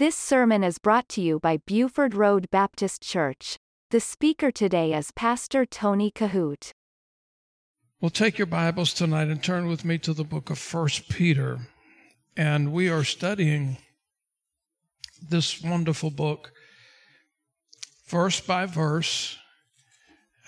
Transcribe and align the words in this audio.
This 0.00 0.16
sermon 0.16 0.64
is 0.64 0.78
brought 0.78 1.10
to 1.10 1.20
you 1.20 1.38
by 1.38 1.58
Buford 1.58 2.14
Road 2.14 2.48
Baptist 2.50 3.02
Church. 3.02 3.58
The 3.90 4.00
speaker 4.00 4.50
today 4.50 4.94
is 4.94 5.10
Pastor 5.10 5.66
Tony 5.66 6.10
Kohout. 6.10 6.72
Well, 8.00 8.08
take 8.08 8.38
your 8.38 8.46
Bibles 8.46 8.94
tonight 8.94 9.28
and 9.28 9.42
turn 9.42 9.66
with 9.66 9.84
me 9.84 9.98
to 9.98 10.14
the 10.14 10.24
book 10.24 10.48
of 10.48 10.58
First 10.58 11.10
Peter. 11.10 11.58
And 12.34 12.72
we 12.72 12.88
are 12.88 13.04
studying 13.04 13.76
this 15.28 15.62
wonderful 15.62 16.10
book, 16.10 16.52
verse 18.06 18.40
by 18.40 18.64
verse. 18.64 19.36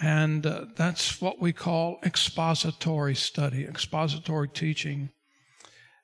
And 0.00 0.46
uh, 0.46 0.64
that's 0.77 1.21
what 1.21 1.43
we 1.43 1.53
call 1.53 1.98
expository 2.03 3.14
study, 3.14 3.64
expository 3.64 4.48
teaching. 4.48 5.11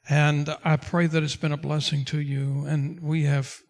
And 0.08 0.56
I 0.64 0.76
pray 0.76 1.06
that 1.06 1.22
it's 1.22 1.36
been 1.36 1.52
a 1.52 1.58
blessing 1.58 2.04
to 2.06 2.20
you. 2.20 2.64
And 2.66 3.00
we 3.00 3.24
have 3.24 3.60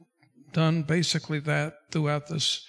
done 0.53 0.82
basically 0.82 1.40
that 1.40 1.75
throughout 1.90 2.29
this 2.29 2.64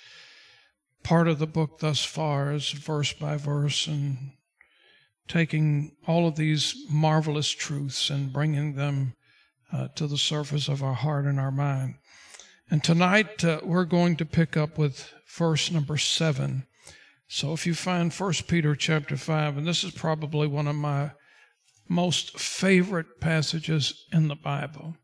part 1.03 1.27
of 1.27 1.39
the 1.39 1.47
book 1.47 1.79
thus 1.79 2.03
far, 2.03 2.51
as 2.51 2.71
verse 2.71 3.13
by 3.13 3.37
verse, 3.37 3.87
and 3.87 4.31
taking 5.27 5.95
all 6.07 6.27
of 6.27 6.35
these 6.35 6.75
marvelous 6.89 7.49
truths 7.49 8.09
and 8.09 8.33
bringing 8.33 8.73
them 8.73 9.13
uh, 9.71 9.87
to 9.95 10.07
the 10.07 10.17
surface 10.17 10.67
of 10.67 10.83
our 10.83 10.95
heart 10.95 11.25
and 11.25 11.39
our 11.39 11.51
mind. 11.51 11.95
And 12.71 12.83
tonight 12.83 13.45
uh, 13.45 13.61
we're 13.63 13.85
going 13.85 14.15
to 14.17 14.25
pick 14.25 14.57
up 14.57 14.77
with 14.77 15.13
verse 15.27 15.71
number 15.71 15.97
seven. 15.97 16.65
So 17.27 17.53
if 17.53 17.67
you 17.67 17.75
find 17.75 18.11
First 18.11 18.47
Peter 18.47 18.75
chapter 18.75 19.15
five, 19.15 19.57
and 19.57 19.67
this 19.67 19.83
is 19.83 19.91
probably 19.91 20.47
one 20.47 20.67
of 20.67 20.75
my 20.75 21.11
most 21.89 22.39
favorite 22.39 23.19
passages 23.19 24.05
in 24.13 24.27
the 24.27 24.35
Bible. 24.35 24.95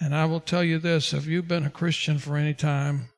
And 0.00 0.14
I 0.14 0.24
will 0.26 0.40
tell 0.40 0.62
you 0.62 0.78
this 0.78 1.12
if 1.12 1.26
you've 1.26 1.48
been 1.48 1.66
a 1.66 1.70
Christian 1.70 2.18
for 2.18 2.36
any 2.36 2.54
time, 2.54 3.08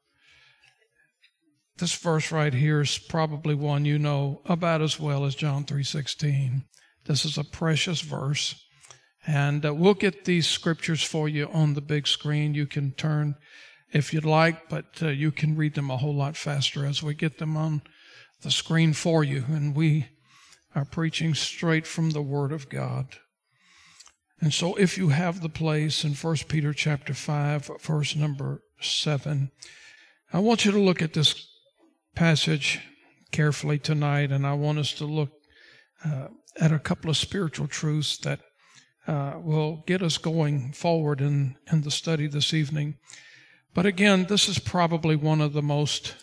this 1.76 1.94
verse 1.94 2.32
right 2.32 2.54
here 2.54 2.80
is 2.80 2.98
probably 2.98 3.54
one 3.54 3.84
you 3.84 3.98
know 3.98 4.40
about 4.46 4.82
as 4.82 4.98
well 4.98 5.24
as 5.24 5.34
John 5.34 5.64
3:16. 5.64 6.64
This 7.04 7.24
is 7.24 7.38
a 7.38 7.44
precious 7.44 8.00
verse. 8.00 8.54
And 9.26 9.64
uh, 9.64 9.74
we'll 9.74 9.94
get 9.94 10.24
these 10.24 10.46
scriptures 10.46 11.02
for 11.02 11.28
you 11.28 11.48
on 11.52 11.74
the 11.74 11.80
big 11.80 12.06
screen. 12.06 12.54
You 12.54 12.66
can 12.66 12.92
turn 12.92 13.36
if 13.92 14.12
you'd 14.12 14.24
like, 14.24 14.68
but 14.68 15.02
uh, 15.02 15.08
you 15.08 15.30
can 15.30 15.56
read 15.56 15.74
them 15.74 15.90
a 15.90 15.96
whole 15.96 16.14
lot 16.14 16.36
faster 16.36 16.86
as 16.86 17.02
we 17.02 17.14
get 17.14 17.38
them 17.38 17.56
on 17.56 17.82
the 18.42 18.50
screen 18.50 18.92
for 18.92 19.22
you. 19.22 19.44
And 19.48 19.74
we 19.74 20.08
are 20.74 20.84
preaching 20.84 21.34
straight 21.34 21.86
from 21.86 22.10
the 22.10 22.22
Word 22.22 22.52
of 22.52 22.68
God. 22.68 23.16
And 24.40 24.54
so 24.54 24.74
if 24.76 24.96
you 24.96 25.08
have 25.08 25.40
the 25.40 25.48
place 25.48 26.04
in 26.04 26.14
1 26.14 26.36
Peter 26.48 26.72
chapter 26.72 27.14
5, 27.14 27.70
verse 27.80 28.14
number 28.14 28.62
7, 28.80 29.50
I 30.32 30.38
want 30.38 30.64
you 30.64 30.72
to 30.72 30.80
look 30.80 31.02
at 31.02 31.14
this 31.14 31.48
passage 32.14 32.80
carefully 33.32 33.78
tonight, 33.78 34.30
and 34.30 34.46
I 34.46 34.52
want 34.52 34.78
us 34.78 34.92
to 34.94 35.04
look 35.04 35.30
uh, 36.04 36.28
at 36.60 36.72
a 36.72 36.78
couple 36.78 37.10
of 37.10 37.16
spiritual 37.16 37.66
truths 37.66 38.18
that 38.18 38.40
uh, 39.06 39.34
will 39.42 39.82
get 39.86 40.02
us 40.02 40.18
going 40.18 40.72
forward 40.72 41.20
in, 41.20 41.56
in 41.72 41.82
the 41.82 41.90
study 41.90 42.26
this 42.26 42.52
evening. 42.52 42.96
But 43.74 43.86
again, 43.86 44.26
this 44.28 44.48
is 44.48 44.58
probably 44.58 45.16
one 45.16 45.40
of 45.40 45.52
the 45.52 45.62
most 45.62 46.14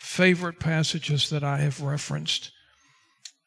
favorite 0.00 0.58
passages 0.58 1.30
that 1.30 1.44
I 1.44 1.58
have 1.58 1.80
referenced 1.80 2.52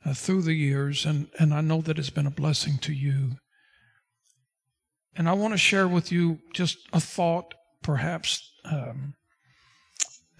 uh, 0.05 0.14
through 0.14 0.44
the 0.44 0.53
years, 0.53 1.05
and, 1.05 1.28
and 1.39 1.53
I 1.53 1.61
know 1.61 1.81
that 1.81 2.00
it's 2.00 2.09
been 2.09 2.28
a 2.28 2.31
blessing 2.31 2.78
to 2.80 2.94
you. 2.94 3.38
And 5.16 5.28
I 5.28 5.33
want 5.33 5.53
to 5.53 5.58
share 5.58 5.88
with 5.88 6.11
you 6.11 6.39
just 6.53 6.78
a 6.94 7.00
thought, 7.00 7.53
perhaps, 7.83 8.52
um, 8.66 9.16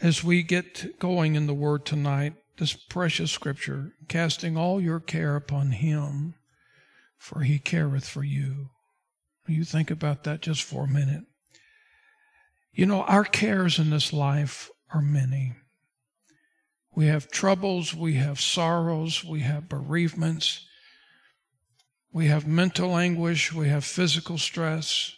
as 0.02 0.24
we 0.24 0.44
get 0.44 1.00
going 1.00 1.36
in 1.36 1.48
the 1.48 1.54
Word 1.54 1.86
tonight, 1.86 2.36
this 2.58 2.74
precious 2.74 3.32
scripture, 3.32 3.94
casting 4.08 4.58
all 4.58 4.80
your 4.80 5.00
care 5.00 5.36
upon 5.36 5.72
Him, 5.72 6.36
for 7.18 7.42
He 7.42 7.60
careth 7.60 8.08
for 8.08 8.24
you. 8.24 8.70
You 9.48 9.64
think 9.64 9.90
about 9.90 10.24
that 10.26 10.42
just 10.42 10.64
for 10.64 10.84
a 10.86 10.88
minute. 10.88 11.24
You 12.72 12.86
know, 12.86 13.02
our 13.04 13.24
cares 13.24 13.80
in 13.80 13.90
this 13.90 14.14
life 14.14 14.70
are 14.94 15.02
many. 15.02 15.54
We 16.96 17.08
have 17.08 17.32
troubles, 17.32 17.94
we 17.94 18.16
have 18.16 18.40
sorrows, 18.40 19.24
we 19.24 19.42
have 19.42 19.70
bereavements, 19.70 20.66
we 22.12 22.28
have 22.28 22.48
mental 22.48 22.98
anguish, 22.98 23.54
we 23.54 23.70
have 23.70 23.86
physical 23.86 24.38
stress. 24.38 25.14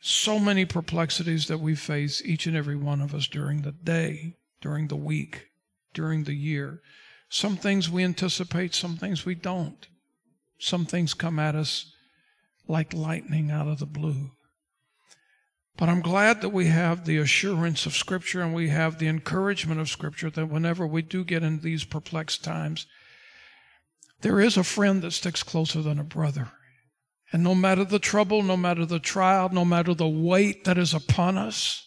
So 0.00 0.38
many 0.38 0.64
perplexities 0.64 1.48
that 1.48 1.60
we 1.60 1.74
face, 1.74 2.22
each 2.24 2.46
and 2.46 2.56
every 2.56 2.76
one 2.76 3.00
of 3.00 3.14
us, 3.14 3.26
during 3.28 3.62
the 3.62 3.72
day, 3.72 4.36
during 4.60 4.88
the 4.88 4.96
week, 4.96 5.48
during 5.92 6.24
the 6.24 6.34
year. 6.34 6.80
Some 7.28 7.56
things 7.56 7.90
we 7.90 8.04
anticipate, 8.04 8.74
some 8.74 8.96
things 8.96 9.26
we 9.26 9.34
don't. 9.34 9.86
Some 10.58 10.86
things 10.86 11.14
come 11.14 11.38
at 11.38 11.54
us 11.54 11.92
like 12.66 12.92
lightning 12.92 13.50
out 13.50 13.68
of 13.68 13.78
the 13.78 13.86
blue. 13.86 14.32
But 15.78 15.88
I'm 15.88 16.00
glad 16.00 16.40
that 16.40 16.48
we 16.48 16.66
have 16.66 17.04
the 17.04 17.18
assurance 17.18 17.86
of 17.86 17.94
Scripture 17.94 18.42
and 18.42 18.52
we 18.52 18.68
have 18.68 18.98
the 18.98 19.06
encouragement 19.06 19.80
of 19.80 19.88
Scripture 19.88 20.28
that 20.28 20.50
whenever 20.50 20.84
we 20.84 21.02
do 21.02 21.24
get 21.24 21.44
in 21.44 21.60
these 21.60 21.84
perplexed 21.84 22.42
times, 22.42 22.86
there 24.22 24.40
is 24.40 24.56
a 24.56 24.64
friend 24.64 25.02
that 25.02 25.12
sticks 25.12 25.44
closer 25.44 25.80
than 25.80 26.00
a 26.00 26.04
brother. 26.04 26.50
And 27.32 27.44
no 27.44 27.54
matter 27.54 27.84
the 27.84 28.00
trouble, 28.00 28.42
no 28.42 28.56
matter 28.56 28.84
the 28.84 28.98
trial, 28.98 29.50
no 29.50 29.64
matter 29.64 29.94
the 29.94 30.08
weight 30.08 30.64
that 30.64 30.78
is 30.78 30.92
upon 30.92 31.38
us, 31.38 31.86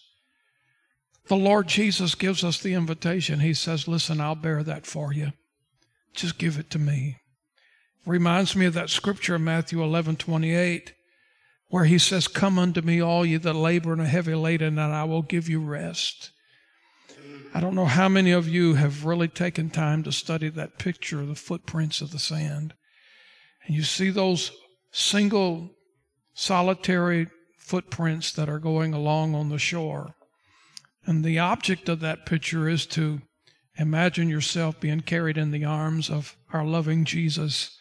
the 1.28 1.36
Lord 1.36 1.68
Jesus 1.68 2.16
gives 2.16 2.46
us 2.46 2.60
the 2.60 2.74
invitation. 2.74 3.42
He 3.42 3.54
says, 3.54 3.90
Listen, 3.90 4.22
I'll 4.22 4.36
bear 4.36 4.64
that 4.64 4.86
for 4.86 5.12
you. 5.12 5.34
Just 6.14 6.38
give 6.38 6.58
it 6.58 6.70
to 6.70 6.80
me. 6.80 7.18
Reminds 8.06 8.56
me 8.56 8.68
of 8.68 8.74
that 8.74 8.90
scripture 8.90 9.36
in 9.36 9.44
Matthew 9.44 9.84
11 9.84 10.16
28 10.16 10.94
where 11.72 11.86
he 11.86 11.98
says, 11.98 12.28
Come 12.28 12.60
unto 12.60 12.82
me, 12.82 13.02
all 13.02 13.26
ye 13.26 13.38
that 13.38 13.54
labor 13.54 13.94
and 13.94 14.02
are 14.02 14.06
heavy 14.06 14.36
laden, 14.36 14.78
and 14.78 14.94
I 14.94 15.06
will 15.06 15.22
give 15.22 15.48
you 15.48 15.62
rest. 15.62 16.32
I 17.54 17.62
don't 17.62 17.76
know 17.76 17.86
how 17.86 18.10
many 18.10 18.32
of 18.32 18.48
you 18.48 18.76
have 18.76 19.06
really 19.06 19.30
taken 19.30 19.70
time 19.70 20.04
to 20.04 20.12
study 20.12 20.50
that 20.50 20.78
picture 20.78 21.22
of 21.22 21.30
the 21.30 21.36
footprints 21.36 22.02
of 22.02 22.12
the 22.12 22.20
sand. 22.20 22.74
And 23.66 23.76
you 23.76 23.84
see 23.84 24.10
those 24.10 24.52
single, 24.92 25.72
solitary 26.34 27.28
footprints 27.58 28.34
that 28.34 28.50
are 28.50 28.60
going 28.60 28.94
along 28.94 29.34
on 29.34 29.48
the 29.48 29.58
shore. 29.58 30.16
And 31.06 31.24
the 31.24 31.40
object 31.40 31.88
of 31.88 32.02
that 32.02 32.26
picture 32.26 32.68
is 32.68 32.86
to 32.88 33.22
imagine 33.78 34.28
yourself 34.28 34.80
being 34.82 35.02
carried 35.02 35.38
in 35.38 35.52
the 35.52 35.64
arms 35.64 36.10
of 36.10 36.36
our 36.52 36.66
loving 36.66 37.06
Jesus 37.06 37.78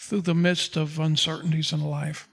through 0.00 0.22
the 0.22 0.34
midst 0.34 0.76
of 0.76 0.98
uncertainties 0.98 1.72
in 1.72 1.80
life. 1.80 2.28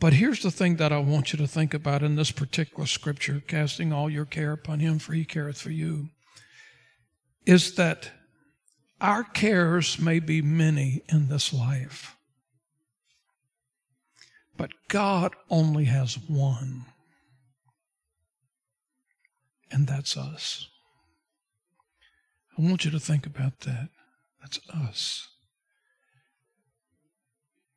But 0.00 0.14
here's 0.14 0.42
the 0.42 0.50
thing 0.50 0.76
that 0.76 0.92
I 0.92 0.98
want 0.98 1.32
you 1.32 1.38
to 1.38 1.46
think 1.46 1.74
about 1.74 2.02
in 2.02 2.16
this 2.16 2.32
particular 2.32 2.86
scripture 2.86 3.42
casting 3.46 3.92
all 3.92 4.08
your 4.08 4.24
care 4.24 4.52
upon 4.52 4.80
him, 4.80 4.98
for 4.98 5.12
he 5.12 5.26
careth 5.26 5.60
for 5.60 5.70
you 5.70 6.08
is 7.46 7.74
that 7.74 8.10
our 9.00 9.22
cares 9.22 9.98
may 9.98 10.18
be 10.18 10.42
many 10.42 11.02
in 11.08 11.28
this 11.28 11.52
life, 11.52 12.16
but 14.56 14.70
God 14.88 15.34
only 15.48 15.84
has 15.84 16.18
one, 16.28 16.84
and 19.70 19.86
that's 19.86 20.16
us. 20.16 20.68
I 22.58 22.62
want 22.62 22.84
you 22.84 22.90
to 22.90 23.00
think 23.00 23.26
about 23.26 23.60
that. 23.60 23.88
That's 24.40 24.60
us. 24.68 25.29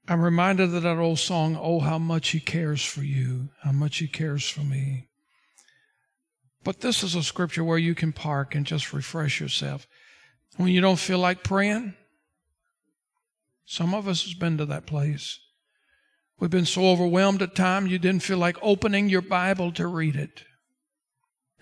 I'm 0.07 0.21
reminded 0.21 0.73
of 0.73 0.83
that 0.83 0.97
old 0.97 1.19
song, 1.19 1.57
Oh, 1.59 1.79
how 1.79 1.97
much 1.97 2.29
He 2.29 2.39
cares 2.39 2.83
for 2.83 3.03
you, 3.03 3.49
how 3.63 3.71
much 3.71 3.97
He 3.97 4.07
cares 4.07 4.49
for 4.49 4.61
me. 4.61 5.07
But 6.63 6.81
this 6.81 7.03
is 7.03 7.15
a 7.15 7.23
scripture 7.23 7.63
where 7.63 7.77
you 7.77 7.95
can 7.95 8.13
park 8.13 8.55
and 8.55 8.65
just 8.65 8.93
refresh 8.93 9.39
yourself. 9.39 9.87
When 10.57 10.69
you 10.69 10.81
don't 10.81 10.99
feel 10.99 11.19
like 11.19 11.43
praying, 11.43 11.95
some 13.65 13.93
of 13.93 14.07
us 14.07 14.23
has 14.23 14.33
been 14.33 14.57
to 14.57 14.65
that 14.65 14.85
place. 14.85 15.39
We've 16.39 16.49
been 16.49 16.65
so 16.65 16.85
overwhelmed 16.87 17.41
at 17.41 17.55
times 17.55 17.91
you 17.91 17.99
didn't 17.99 18.23
feel 18.23 18.37
like 18.37 18.57
opening 18.61 19.09
your 19.09 19.21
Bible 19.21 19.71
to 19.73 19.87
read 19.87 20.15
it. 20.15 20.43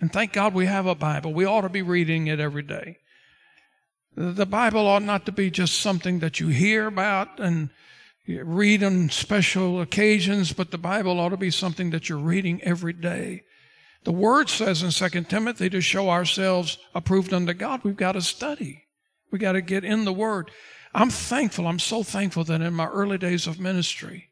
And 0.00 0.12
thank 0.12 0.32
God 0.32 0.54
we 0.54 0.66
have 0.66 0.86
a 0.86 0.96
Bible. 0.96 1.32
We 1.32 1.44
ought 1.44 1.60
to 1.60 1.68
be 1.68 1.82
reading 1.82 2.26
it 2.26 2.40
every 2.40 2.62
day. 2.62 2.98
The 4.16 4.46
Bible 4.46 4.86
ought 4.86 5.04
not 5.04 5.24
to 5.26 5.32
be 5.32 5.50
just 5.50 5.80
something 5.80 6.18
that 6.18 6.40
you 6.40 6.48
hear 6.48 6.86
about 6.86 7.38
and 7.38 7.70
read 8.26 8.82
on 8.82 9.10
special 9.10 9.80
occasions, 9.80 10.52
but 10.52 10.70
the 10.70 10.78
Bible 10.78 11.18
ought 11.18 11.30
to 11.30 11.36
be 11.36 11.50
something 11.50 11.90
that 11.90 12.08
you're 12.08 12.18
reading 12.18 12.62
every 12.62 12.92
day. 12.92 13.42
The 14.04 14.12
Word 14.12 14.48
says 14.48 14.82
in 14.82 14.90
2 14.90 15.24
Timothy 15.24 15.70
to 15.70 15.80
show 15.80 16.10
ourselves 16.10 16.78
approved 16.94 17.32
unto 17.32 17.52
God, 17.52 17.82
we've 17.84 17.96
got 17.96 18.12
to 18.12 18.22
study. 18.22 18.84
We 19.30 19.38
got 19.38 19.52
to 19.52 19.60
get 19.60 19.84
in 19.84 20.04
the 20.04 20.12
Word. 20.12 20.50
I'm 20.94 21.10
thankful, 21.10 21.66
I'm 21.66 21.78
so 21.78 22.02
thankful 22.02 22.44
that 22.44 22.60
in 22.60 22.74
my 22.74 22.86
early 22.86 23.18
days 23.18 23.46
of 23.46 23.58
ministry, 23.58 24.28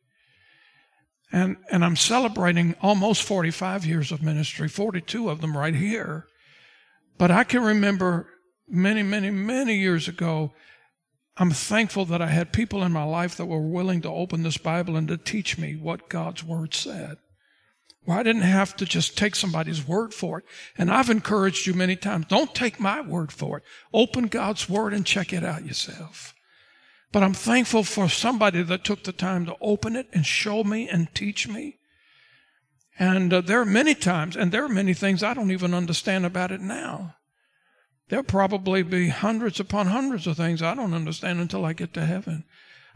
And, 1.33 1.57
and 1.71 1.85
I'm 1.85 1.97
celebrating 1.97 2.75
almost 2.83 3.23
45 3.23 3.87
years 3.87 4.13
of 4.13 4.23
ministry, 4.23 4.69
42 4.69 5.31
of 5.31 5.41
them 5.41 5.57
right 5.57 5.75
here. 5.75 6.27
But 7.19 7.31
I 7.31 7.45
can 7.45 7.63
remember 7.63 8.27
many, 8.69 9.03
many, 9.03 9.31
many 9.31 9.77
years 9.77 10.09
ago, 10.09 10.53
I'm 11.41 11.51
thankful 11.53 12.05
that 12.05 12.21
I 12.21 12.27
had 12.27 12.53
people 12.53 12.83
in 12.85 12.93
my 12.93 13.03
life 13.03 13.35
that 13.39 13.47
were 13.47 13.67
willing 13.67 14.03
to 14.03 14.11
open 14.11 14.43
this 14.43 14.59
Bible 14.59 14.95
and 14.95 15.09
to 15.09 15.17
teach 15.17 15.57
me 15.57 15.75
what 15.75 16.11
God's 16.11 16.45
Word 16.45 16.75
said. 16.75 17.17
Well, 18.05 18.19
I 18.19 18.23
didn't 18.23 18.43
have 18.43 18.77
to 18.77 18.85
just 18.85 19.17
take 19.17 19.35
somebody's 19.35 19.87
word 19.87 20.13
for 20.13 20.39
it. 20.39 20.45
And 20.77 20.91
I've 20.91 21.09
encouraged 21.09 21.67
you 21.67 21.73
many 21.73 21.97
times 21.97 22.27
don't 22.29 22.55
take 22.55 22.79
my 22.79 23.01
word 23.01 23.33
for 23.33 23.59
it. 23.59 23.65
Open 23.93 24.27
God's 24.27 24.69
Word 24.69 24.93
and 24.93 25.07
check 25.07 25.33
it 25.33 25.45
out 25.45 25.65
yourself. 25.65 26.35
But 27.13 27.23
I'm 27.23 27.35
thankful 27.35 27.85
for 27.85 28.09
somebody 28.09 28.63
that 28.63 28.85
took 28.85 29.05
the 29.05 29.13
time 29.13 29.47
to 29.47 29.57
open 29.61 29.97
it 29.97 30.09
and 30.13 30.27
show 30.27 30.63
me 30.63 30.89
and 30.89 31.15
teach 31.15 31.49
me. 31.49 31.79
And 32.99 33.33
uh, 33.33 33.41
there 33.41 33.61
are 33.61 33.67
many 33.67 33.95
times, 33.95 34.37
and 34.37 34.53
there 34.53 34.65
are 34.65 34.69
many 34.69 34.93
things 34.93 35.23
I 35.23 35.33
don't 35.33 35.51
even 35.51 35.73
understand 35.73 36.27
about 36.27 36.53
it 36.53 36.61
now. 36.61 37.17
There'll 38.11 38.25
probably 38.25 38.83
be 38.83 39.09
hundreds 39.09 39.61
upon 39.61 39.87
hundreds 39.87 40.27
of 40.27 40.37
things 40.37 40.63
I 40.63 40.75
don't 40.75 40.95
understand 40.95 41.41
until 41.41 41.65
I 41.65 41.73
get 41.73 41.95
to 41.95 42.05
heaven. 42.05 42.45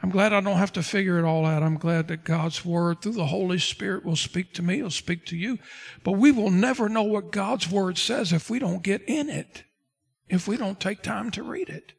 I'm 0.03 0.11
glad 0.11 0.33
I 0.33 0.41
don't 0.41 0.59
have 0.59 0.73
to 0.73 0.83
figure 0.83 1.19
it 1.19 1.25
all 1.25 1.47
out. 1.47 1.63
I'm 1.63 1.79
glad 1.79 2.09
that 2.09 2.25
God's 2.25 2.65
Word 2.65 3.01
through 3.01 3.13
the 3.13 3.27
Holy 3.27 3.59
Spirit 3.59 4.05
will 4.05 4.17
speak 4.17 4.53
to 4.55 4.63
me, 4.63 4.83
will 4.83 4.91
speak 4.91 5.25
to 5.27 5.37
you. 5.37 5.61
But 6.03 6.13
we 6.13 6.33
will 6.33 6.51
never 6.51 6.89
know 6.89 7.05
what 7.05 7.31
God's 7.31 7.71
Word 7.71 7.97
says 7.97 8.33
if 8.33 8.51
we 8.51 8.59
don't 8.59 8.83
get 8.83 9.03
in 9.03 9.31
it, 9.31 9.63
if 10.29 10.49
we 10.49 10.57
don't 10.57 10.81
take 10.81 11.01
time 11.01 11.31
to 11.31 11.45
read 11.45 11.71
it. 11.71 11.93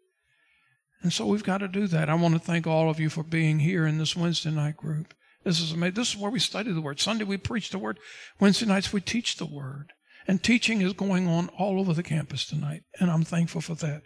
And 1.02 1.14
so 1.14 1.26
we've 1.26 1.44
got 1.44 1.60
to 1.60 1.70
do 1.70 1.88
that. 1.88 2.10
I 2.10 2.16
want 2.16 2.34
to 2.34 2.40
thank 2.40 2.68
all 2.68 2.90
of 2.90 3.00
you 3.00 3.10
for 3.10 3.24
being 3.24 3.60
here 3.60 3.88
in 3.88 3.98
this 3.98 4.16
Wednesday 4.16 4.52
night 4.52 4.76
group. 4.76 5.14
This 5.46 5.62
is 5.62 5.72
amazing. 5.72 5.96
This 5.96 6.10
is 6.10 6.18
where 6.18 6.32
we 6.32 6.40
study 6.40 6.74
the 6.74 6.82
Word. 6.82 7.00
Sunday 7.00 7.24
we 7.24 7.38
preach 7.38 7.70
the 7.70 7.80
Word. 7.80 7.98
Wednesday 8.42 8.66
nights 8.66 8.92
we 8.92 9.00
teach 9.00 9.38
the 9.38 9.46
Word. 9.46 9.94
And 10.28 10.42
teaching 10.42 10.82
is 10.82 10.94
going 10.94 11.28
on 11.28 11.50
all 11.58 11.80
over 11.80 11.94
the 11.94 12.04
campus 12.04 12.46
tonight. 12.46 12.82
And 13.00 13.12
I'm 13.12 13.24
thankful 13.24 13.62
for 13.62 13.76
that. 13.76 14.04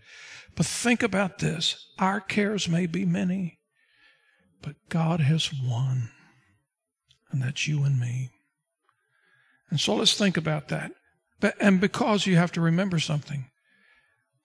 But 0.55 0.65
think 0.65 1.01
about 1.01 1.39
this. 1.39 1.87
Our 1.97 2.19
cares 2.19 2.67
may 2.67 2.85
be 2.85 3.05
many, 3.05 3.59
but 4.61 4.75
God 4.89 5.21
has 5.21 5.53
one. 5.53 6.09
And 7.31 7.41
that's 7.41 7.67
you 7.67 7.83
and 7.83 7.99
me. 7.99 8.31
And 9.69 9.79
so 9.79 9.95
let's 9.95 10.17
think 10.17 10.35
about 10.35 10.67
that. 10.69 10.91
And 11.61 11.79
because 11.79 12.25
you 12.25 12.35
have 12.35 12.51
to 12.53 12.61
remember 12.61 12.99
something. 12.99 13.45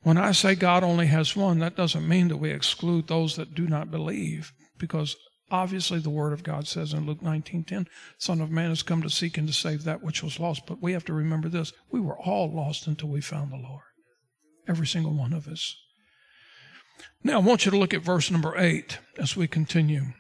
When 0.03 0.19
I 0.19 0.32
say 0.32 0.55
God 0.55 0.85
only 0.85 1.06
has 1.06 1.35
one, 1.35 1.61
that 1.61 1.76
doesn't 1.76 2.06
mean 2.06 2.29
that 2.29 2.37
we 2.37 2.50
exclude 2.50 3.09
those 3.09 3.37
that 3.37 3.55
do 3.55 3.67
not 3.67 3.91
believe, 3.91 4.53
because 4.79 5.17
obviously 5.55 6.01
the 6.01 6.11
Word 6.11 6.33
of 6.33 6.43
God 6.43 6.67
says 6.67 6.93
in 6.93 7.06
Luke 7.06 7.23
19:10, 7.23 7.87
Son 8.19 8.41
of 8.41 8.51
Man 8.51 8.71
has 8.71 8.83
come 8.83 9.03
to 9.03 9.11
seek 9.11 9.39
and 9.39 9.47
to 9.47 9.55
save 9.55 9.85
that 9.85 10.03
which 10.03 10.23
was 10.23 10.41
lost. 10.41 10.67
But 10.67 10.83
we 10.83 10.93
have 10.93 11.05
to 11.05 11.12
remember 11.12 11.49
this: 11.49 11.73
we 11.91 12.01
were 12.01 12.19
all 12.19 12.53
lost 12.53 12.87
until 12.87 13.09
we 13.09 13.21
found 13.21 13.53
the 13.53 13.56
Lord. 13.56 13.85
Every 14.67 14.87
single 14.87 15.12
one 15.12 15.33
of 15.33 15.47
us. 15.47 15.77
Now 17.23 17.35
I 17.35 17.43
want 17.43 17.65
you 17.65 17.71
to 17.71 17.79
look 17.79 17.95
at 17.95 18.03
verse 18.03 18.31
number 18.31 18.59
eight 18.59 18.99
as 19.19 19.37
we 19.37 19.47
continue. 19.47 20.12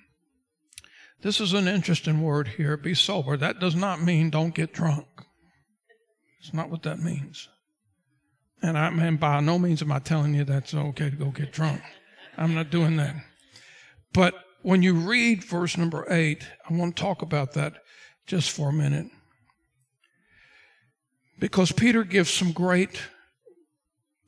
This 1.22 1.40
is 1.40 1.52
an 1.52 1.66
interesting 1.66 2.22
word 2.22 2.48
here. 2.48 2.76
Be 2.76 2.94
sober. 2.94 3.36
That 3.36 3.58
does 3.58 3.74
not 3.74 4.02
mean 4.02 4.30
don't 4.30 4.54
get 4.54 4.72
drunk. 4.72 5.06
It's 6.38 6.52
not 6.52 6.70
what 6.70 6.82
that 6.82 6.98
means. 6.98 7.48
And 8.62 8.78
I 8.78 8.90
mean, 8.90 9.16
by 9.16 9.40
no 9.40 9.58
means 9.58 9.82
am 9.82 9.92
I 9.92 9.98
telling 9.98 10.34
you 10.34 10.44
that's 10.44 10.74
okay 10.74 11.10
to 11.10 11.16
go 11.16 11.30
get 11.30 11.52
drunk. 11.52 11.82
I'm 12.36 12.54
not 12.54 12.70
doing 12.70 12.96
that. 12.96 13.16
But 14.12 14.34
when 14.64 14.82
you 14.82 14.94
read 14.94 15.44
verse 15.44 15.76
number 15.76 16.06
eight, 16.08 16.42
I 16.68 16.72
want 16.72 16.96
to 16.96 17.02
talk 17.02 17.20
about 17.20 17.52
that 17.52 17.74
just 18.26 18.50
for 18.50 18.70
a 18.70 18.72
minute. 18.72 19.08
Because 21.38 21.70
Peter 21.70 22.02
gives 22.02 22.32
some 22.32 22.52
great 22.52 23.02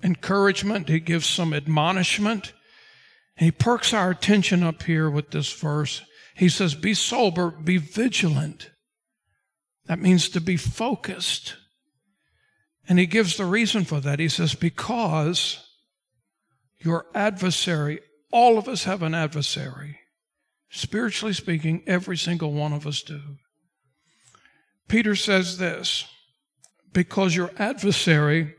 encouragement, 0.03 0.91
he 0.91 1.01
gives 1.01 1.27
some 1.27 1.55
admonishment. 1.55 2.53
He 3.37 3.51
perks 3.51 3.95
our 3.95 4.11
attention 4.11 4.63
up 4.63 4.83
here 4.83 5.09
with 5.09 5.31
this 5.31 5.51
verse. 5.55 6.03
He 6.35 6.51
says, 6.51 6.75
Be 6.75 6.93
sober, 6.93 7.51
be 7.51 7.79
vigilant. 7.79 8.71
That 9.87 10.01
means 10.01 10.29
to 10.31 10.41
be 10.43 10.59
focused. 10.59 11.57
And 12.87 12.99
he 12.99 13.07
gives 13.07 13.39
the 13.39 13.47
reason 13.47 13.87
for 13.87 14.01
that. 14.01 14.19
He 14.19 14.29
says, 14.29 14.55
Because 14.55 15.67
your 16.79 17.07
adversary, 17.15 18.01
all 18.31 18.59
of 18.59 18.69
us 18.69 18.85
have 18.85 19.03
an 19.03 19.15
adversary. 19.15 20.01
Spiritually 20.71 21.33
speaking, 21.33 21.83
every 21.87 22.17
single 22.17 22.53
one 22.53 22.73
of 22.73 22.87
us 22.87 23.03
do. 23.03 23.21
Peter 24.89 25.15
says 25.15 25.59
this 25.59 26.05
because 26.93 27.37
your 27.37 27.51
adversary, 27.59 28.55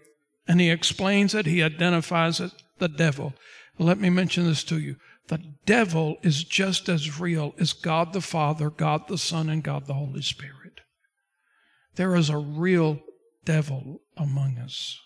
and 0.48 0.62
he 0.62 0.69
explains 0.69 1.33
it, 1.33 1.45
he 1.45 1.63
identifies 1.63 2.39
it, 2.39 2.51
the 2.77 2.88
devil. 2.88 3.33
Let 3.80 4.00
me 4.00 4.09
mention 4.09 4.45
this 4.45 4.63
to 4.65 4.80
you. 4.80 4.98
The 5.27 5.42
devil 5.65 6.18
is 6.24 6.44
just 6.44 6.88
as 6.88 7.19
real 7.19 7.54
as 7.59 7.74
God 7.74 8.13
the 8.13 8.21
Father, 8.21 8.69
God 8.69 9.07
the 9.07 9.18
Son, 9.18 9.50
and 9.50 9.63
God 9.63 9.88
the 9.88 9.94
Holy 9.94 10.21
Spirit. 10.21 10.81
There 11.95 12.15
is 12.15 12.30
a 12.30 12.38
real 12.38 13.00
devil 13.44 14.01
among 14.15 14.57
us. 14.57 15.00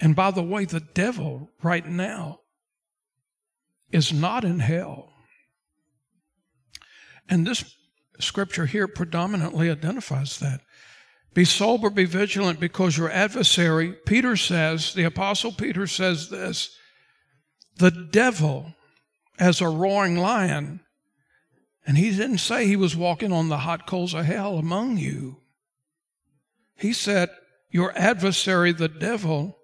And 0.00 0.16
by 0.16 0.30
the 0.30 0.42
way, 0.42 0.64
the 0.64 0.80
devil 0.80 1.50
right 1.62 1.86
now 1.86 2.40
is 3.92 4.12
not 4.12 4.44
in 4.44 4.58
hell. 4.58 5.11
And 7.32 7.46
this 7.46 7.64
scripture 8.20 8.66
here 8.66 8.86
predominantly 8.86 9.70
identifies 9.70 10.38
that. 10.40 10.60
Be 11.32 11.46
sober, 11.46 11.88
be 11.88 12.04
vigilant, 12.04 12.60
because 12.60 12.98
your 12.98 13.10
adversary, 13.10 13.94
Peter 14.04 14.36
says, 14.36 14.92
the 14.92 15.04
Apostle 15.04 15.50
Peter 15.50 15.86
says 15.86 16.28
this 16.28 16.76
the 17.76 17.90
devil, 17.90 18.74
as 19.38 19.62
a 19.62 19.66
roaring 19.66 20.18
lion, 20.18 20.80
and 21.86 21.96
he 21.96 22.10
didn't 22.10 22.36
say 22.36 22.66
he 22.66 22.76
was 22.76 22.94
walking 22.94 23.32
on 23.32 23.48
the 23.48 23.60
hot 23.60 23.86
coals 23.86 24.12
of 24.12 24.26
hell 24.26 24.58
among 24.58 24.98
you. 24.98 25.38
He 26.76 26.92
said, 26.92 27.30
Your 27.70 27.96
adversary, 27.96 28.72
the 28.72 28.88
devil, 28.88 29.56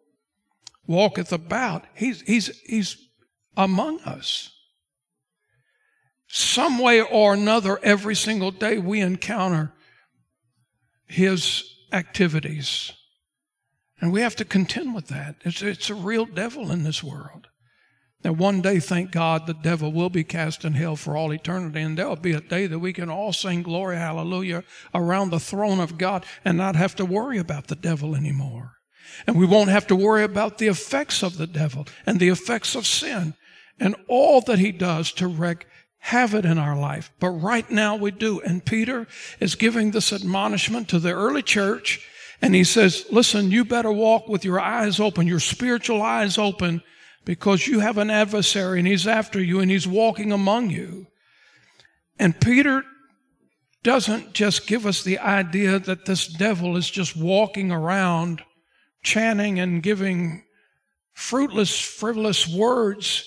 walketh 0.87 1.35
about. 1.35 1.85
He's, 1.95 2.23
he's, 2.23 2.63
he's 2.63 2.97
among 3.59 4.01
us. 4.01 4.58
Some 6.29 6.79
way 6.79 7.01
or 7.01 7.35
another, 7.35 7.79
every 7.83 8.15
single 8.15 8.51
day, 8.51 8.79
we 8.79 9.01
encounter 9.01 9.73
his 11.07 11.65
activities. 11.93 12.93
And 14.01 14.13
we 14.13 14.21
have 14.21 14.37
to 14.37 14.45
contend 14.45 14.95
with 14.95 15.09
that. 15.09 15.37
It's, 15.45 15.63
it's 15.63 15.91
a 15.91 15.95
real 15.95 16.27
devil 16.27 16.71
in 16.71 16.85
this 16.85 17.03
world. 17.03 17.49
Now, 18.25 18.33
one 18.33 18.61
day, 18.61 18.81
thank 18.81 19.11
God, 19.13 19.47
the 19.47 19.55
devil 19.55 19.93
will 19.93 20.11
be 20.11 20.25
cast 20.25 20.65
in 20.65 20.75
hell 20.75 20.97
for 20.97 21.17
all 21.17 21.33
eternity, 21.33 21.81
and 21.81 21.97
there'll 21.97 22.17
be 22.17 22.33
a 22.33 22.41
day 22.41 22.67
that 22.67 22.79
we 22.81 22.93
can 22.93 23.09
all 23.09 23.33
sing 23.33 23.63
glory, 23.63 23.97
hallelujah, 23.97 24.65
around 24.93 25.31
the 25.31 25.41
throne 25.41 25.79
of 25.79 25.99
God 25.99 26.27
and 26.45 26.59
not 26.59 26.75
have 26.77 26.97
to 26.97 27.05
worry 27.05 27.39
about 27.39 27.69
the 27.69 27.77
devil 27.77 28.17
anymore. 28.17 28.73
And 29.27 29.39
we 29.39 29.47
won't 29.47 29.71
have 29.71 29.87
to 29.87 29.97
worry 29.97 30.25
about 30.25 30.59
the 30.59 30.67
effects 30.67 31.23
of 31.23 31.39
the 31.39 31.47
devil 31.47 31.87
and 32.05 32.19
the 32.19 32.29
effects 32.29 32.75
of 32.75 32.87
sin 32.87 33.35
and 33.81 33.95
all 34.09 34.41
that 34.43 34.59
he 34.59 34.73
does 34.73 35.13
to 35.13 35.29
wreak 36.13 36.35
it 36.35 36.45
in 36.45 36.59
our 36.59 36.77
life. 36.77 37.11
But 37.21 37.31
right 37.31 37.69
now 37.71 37.97
we 37.97 38.11
do. 38.11 38.41
And 38.41 38.65
Peter 38.65 39.07
is 39.41 39.55
giving 39.55 39.91
this 39.91 40.13
admonishment 40.13 40.89
to 40.89 40.99
the 40.99 41.13
early 41.13 41.43
church. 41.43 42.07
And 42.41 42.55
he 42.55 42.65
says, 42.65 43.07
listen, 43.11 43.51
you 43.51 43.65
better 43.65 43.93
walk 43.93 44.29
with 44.29 44.45
your 44.45 44.61
eyes 44.61 45.01
open, 45.01 45.27
your 45.27 45.41
spiritual 45.41 46.03
eyes 46.03 46.39
open 46.39 46.83
because 47.25 47.67
you 47.67 47.81
have 47.81 47.99
an 47.99 48.11
adversary 48.11 48.79
and 48.79 48.89
he's 48.89 49.07
after 49.07 49.43
you 49.43 49.61
and 49.61 49.71
he's 49.71 49.89
walking 49.89 50.33
among 50.33 50.71
you. 50.71 51.07
And 52.19 52.41
Peter 52.41 52.85
doesn't 53.83 54.33
just 54.33 54.67
give 54.67 54.87
us 54.87 55.03
the 55.03 55.19
idea 55.19 55.79
that 55.79 56.07
this 56.07 56.27
devil 56.27 56.77
is 56.77 56.91
just 56.91 57.17
walking 57.17 57.71
around 57.71 58.43
chanting 59.03 59.61
and 59.61 59.83
giving 59.83 60.45
fruitless, 61.13 61.79
frivolous 61.79 62.47
words, 62.47 63.25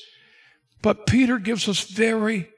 but 0.82 1.06
Peter 1.06 1.38
gives 1.38 1.68
us 1.70 1.82
very 1.82 2.50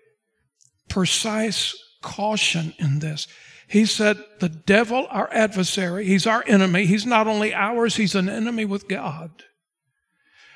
precise 0.89 1.75
caution 2.01 2.73
in 2.77 2.99
this. 2.99 3.27
He 3.67 3.85
said, 3.85 4.17
The 4.39 4.49
devil, 4.49 5.07
our 5.09 5.29
adversary, 5.33 6.05
he's 6.05 6.27
our 6.27 6.43
enemy. 6.47 6.85
He's 6.85 7.05
not 7.05 7.27
only 7.27 7.53
ours, 7.53 7.95
he's 7.95 8.15
an 8.15 8.29
enemy 8.29 8.65
with 8.65 8.87
God. 8.87 9.31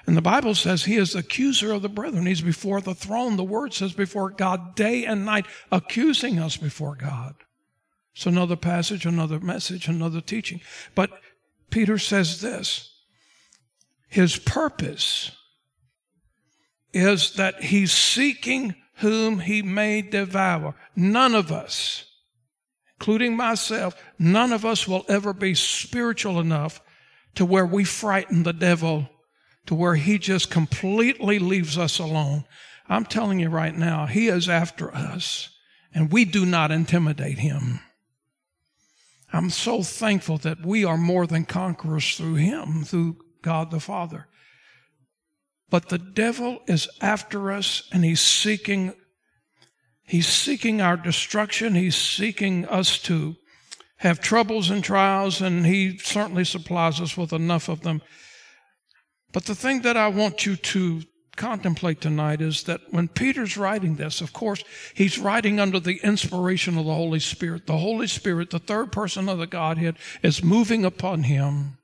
And 0.06 0.16
the 0.16 0.22
Bible 0.22 0.56
says 0.56 0.86
he 0.86 0.96
is 0.96 1.16
accuser 1.16 1.74
of 1.74 1.82
the 1.82 1.90
brethren. 1.90 2.26
He's 2.26 2.42
before 2.42 2.80
the 2.80 2.96
throne. 2.96 3.36
The 3.36 3.44
word 3.44 3.74
says 3.74 3.92
before 3.92 4.30
God 4.30 4.76
day 4.76 5.06
and 5.06 5.26
night, 5.26 5.46
accusing 5.70 6.40
us 6.40 6.56
before 6.56 6.96
God. 6.96 7.36
It's 8.16 8.26
another 8.26 8.56
passage, 8.56 9.06
another 9.06 9.40
message, 9.40 9.88
another 9.88 10.22
teaching. 10.22 10.62
But 10.96 11.12
Peter 11.70 11.98
says 11.98 12.40
this 12.40 12.94
his 14.08 14.38
purpose 14.38 15.32
is 16.94 17.34
that 17.34 17.64
he's 17.64 17.92
seeking 17.92 18.76
whom 18.98 19.40
he 19.40 19.62
may 19.62 20.02
devour. 20.02 20.76
None 20.96 21.36
of 21.36 21.52
us 21.52 22.08
including 23.00 23.36
myself, 23.36 23.96
none 24.18 24.52
of 24.52 24.66
us 24.66 24.88
will 24.88 25.06
ever 25.08 25.32
be 25.32 25.54
spiritual 25.54 26.40
enough 26.40 26.82
to 27.36 27.46
where 27.46 27.66
we 27.66 27.84
frighten 27.84 28.44
the 28.44 28.54
devil 28.54 29.08
to 29.68 29.76
where 29.76 29.96
he 29.96 30.18
just 30.18 30.50
completely 30.50 31.40
leaves 31.40 31.78
us 31.78 32.00
alone. 32.00 32.46
I'm 32.90 33.06
telling 33.06 33.40
you 33.40 33.50
right 33.50 33.76
now, 33.76 34.06
he 34.06 34.28
is 34.28 34.50
after 34.50 34.94
us 34.94 35.50
and 35.94 36.12
we 36.12 36.26
do 36.26 36.46
not 36.46 36.72
intimidate 36.72 37.38
him. 37.38 37.82
I'm 39.32 39.50
so 39.50 39.84
thankful 39.84 40.38
that 40.40 40.66
we 40.66 40.86
are 40.86 40.98
more 40.98 41.28
than 41.28 41.44
conquerors 41.46 42.16
through 42.16 42.36
him, 42.36 42.84
through 42.86 43.18
God 43.42 43.72
the 43.72 43.80
Father. 43.82 44.28
But 45.70 45.90
the 45.90 45.98
devil 45.98 46.62
is 46.68 46.88
after 47.02 47.52
us 47.52 47.84
and 47.92 48.04
he's 48.06 48.22
seeking 48.22 48.94
he's 50.06 50.28
seeking 50.28 50.80
our 50.80 50.96
destruction. 50.96 51.76
He's 51.76 51.98
seeking 51.98 52.66
us 52.66 52.98
to 53.00 53.36
have 53.98 54.20
troubles 54.20 54.70
and 54.70 54.84
trials 54.84 55.42
and 55.42 55.66
he 55.66 55.98
certainly 55.98 56.46
supplies 56.46 57.02
us 57.02 57.18
with 57.18 57.34
enough 57.34 57.68
of 57.68 57.82
them. 57.82 58.02
But 59.34 59.46
the 59.46 59.56
thing 59.56 59.82
that 59.82 59.98
I 59.98 60.08
want 60.08 60.46
you 60.46 60.56
to 60.56 61.02
contemplate 61.36 62.02
tonight 62.02 62.42
is 62.42 62.64
that 62.64 62.82
when 62.92 63.08
Peter's 63.08 63.58
writing 63.58 63.96
this, 63.96 64.22
of 64.22 64.34
course, 64.34 64.64
he's 64.94 65.20
writing 65.20 65.60
under 65.60 65.80
the 65.80 66.00
inspiration 66.04 66.78
of 66.78 66.86
the 66.86 66.94
Holy 66.94 67.20
Spirit. 67.20 67.68
The 67.68 67.78
Holy 67.78 68.08
Spirit, 68.08 68.50
the 68.50 68.60
third 68.60 68.92
person 68.92 69.30
of 69.30 69.38
the 69.38 69.48
Godhead, 69.48 69.98
is 70.24 70.44
moving 70.44 70.84
upon 70.84 71.24
him. 71.24 71.77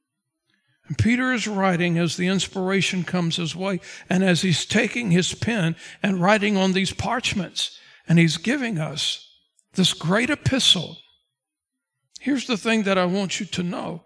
Peter 0.98 1.32
is 1.32 1.48
writing 1.48 1.98
as 1.98 2.18
the 2.18 2.28
inspiration 2.28 3.04
comes 3.04 3.38
his 3.38 3.56
way 3.56 3.80
and 4.10 4.24
as 4.24 4.42
he's 4.42 4.66
taking 4.66 5.12
his 5.12 5.34
pen 5.34 5.76
and 6.02 6.22
writing 6.22 6.58
on 6.58 6.74
these 6.74 6.92
parchments 6.92 7.80
and 8.08 8.20
he's 8.20 8.38
giving 8.38 8.78
us 8.78 9.30
this 9.76 9.94
great 9.94 10.30
epistle. 10.30 10.98
Here's 12.20 12.48
the 12.48 12.58
thing 12.58 12.84
that 12.84 12.98
I 12.98 13.06
want 13.06 13.40
you 13.40 13.46
to 13.46 13.64
know 13.64 14.04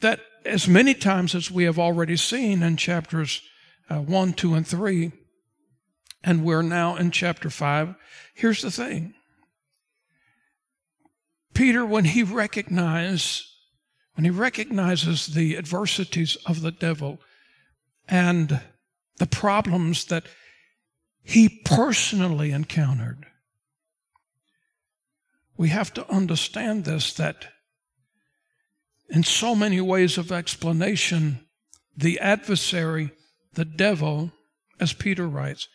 that 0.00 0.20
as 0.44 0.66
many 0.66 0.94
times 0.94 1.34
as 1.34 1.50
we 1.50 1.64
have 1.64 1.78
already 1.78 2.16
seen 2.16 2.62
in 2.62 2.76
chapters 2.76 3.40
uh, 3.88 4.00
1, 4.00 4.32
2, 4.32 4.54
and 4.54 4.66
3, 4.66 5.12
and 6.24 6.44
we're 6.44 6.62
now 6.62 6.96
in 6.96 7.10
chapter 7.12 7.50
5, 7.50 7.94
here's 8.34 8.62
the 8.62 8.70
thing. 8.70 9.14
Peter, 11.54 11.86
when 11.86 12.04
he 12.04 12.22
recognized 12.22 13.44
when 14.14 14.24
he 14.24 14.30
recognizes 14.30 15.28
the 15.28 15.56
adversities 15.56 16.36
of 16.46 16.60
the 16.60 16.70
devil 16.70 17.18
and 18.08 18.60
the 19.18 19.26
problems 19.26 20.04
that 20.06 20.24
he 21.22 21.48
personally 21.64 22.50
encountered, 22.50 23.26
we 25.56 25.68
have 25.68 25.92
to 25.94 26.10
understand 26.10 26.84
this 26.84 27.12
that 27.14 27.46
in 29.08 29.22
so 29.22 29.54
many 29.54 29.80
ways 29.80 30.18
of 30.18 30.32
explanation, 30.32 31.46
the 31.96 32.18
adversary, 32.18 33.12
the 33.52 33.64
devil, 33.64 34.32
as 34.80 34.92
Peter 34.92 35.28
writes, 35.28 35.68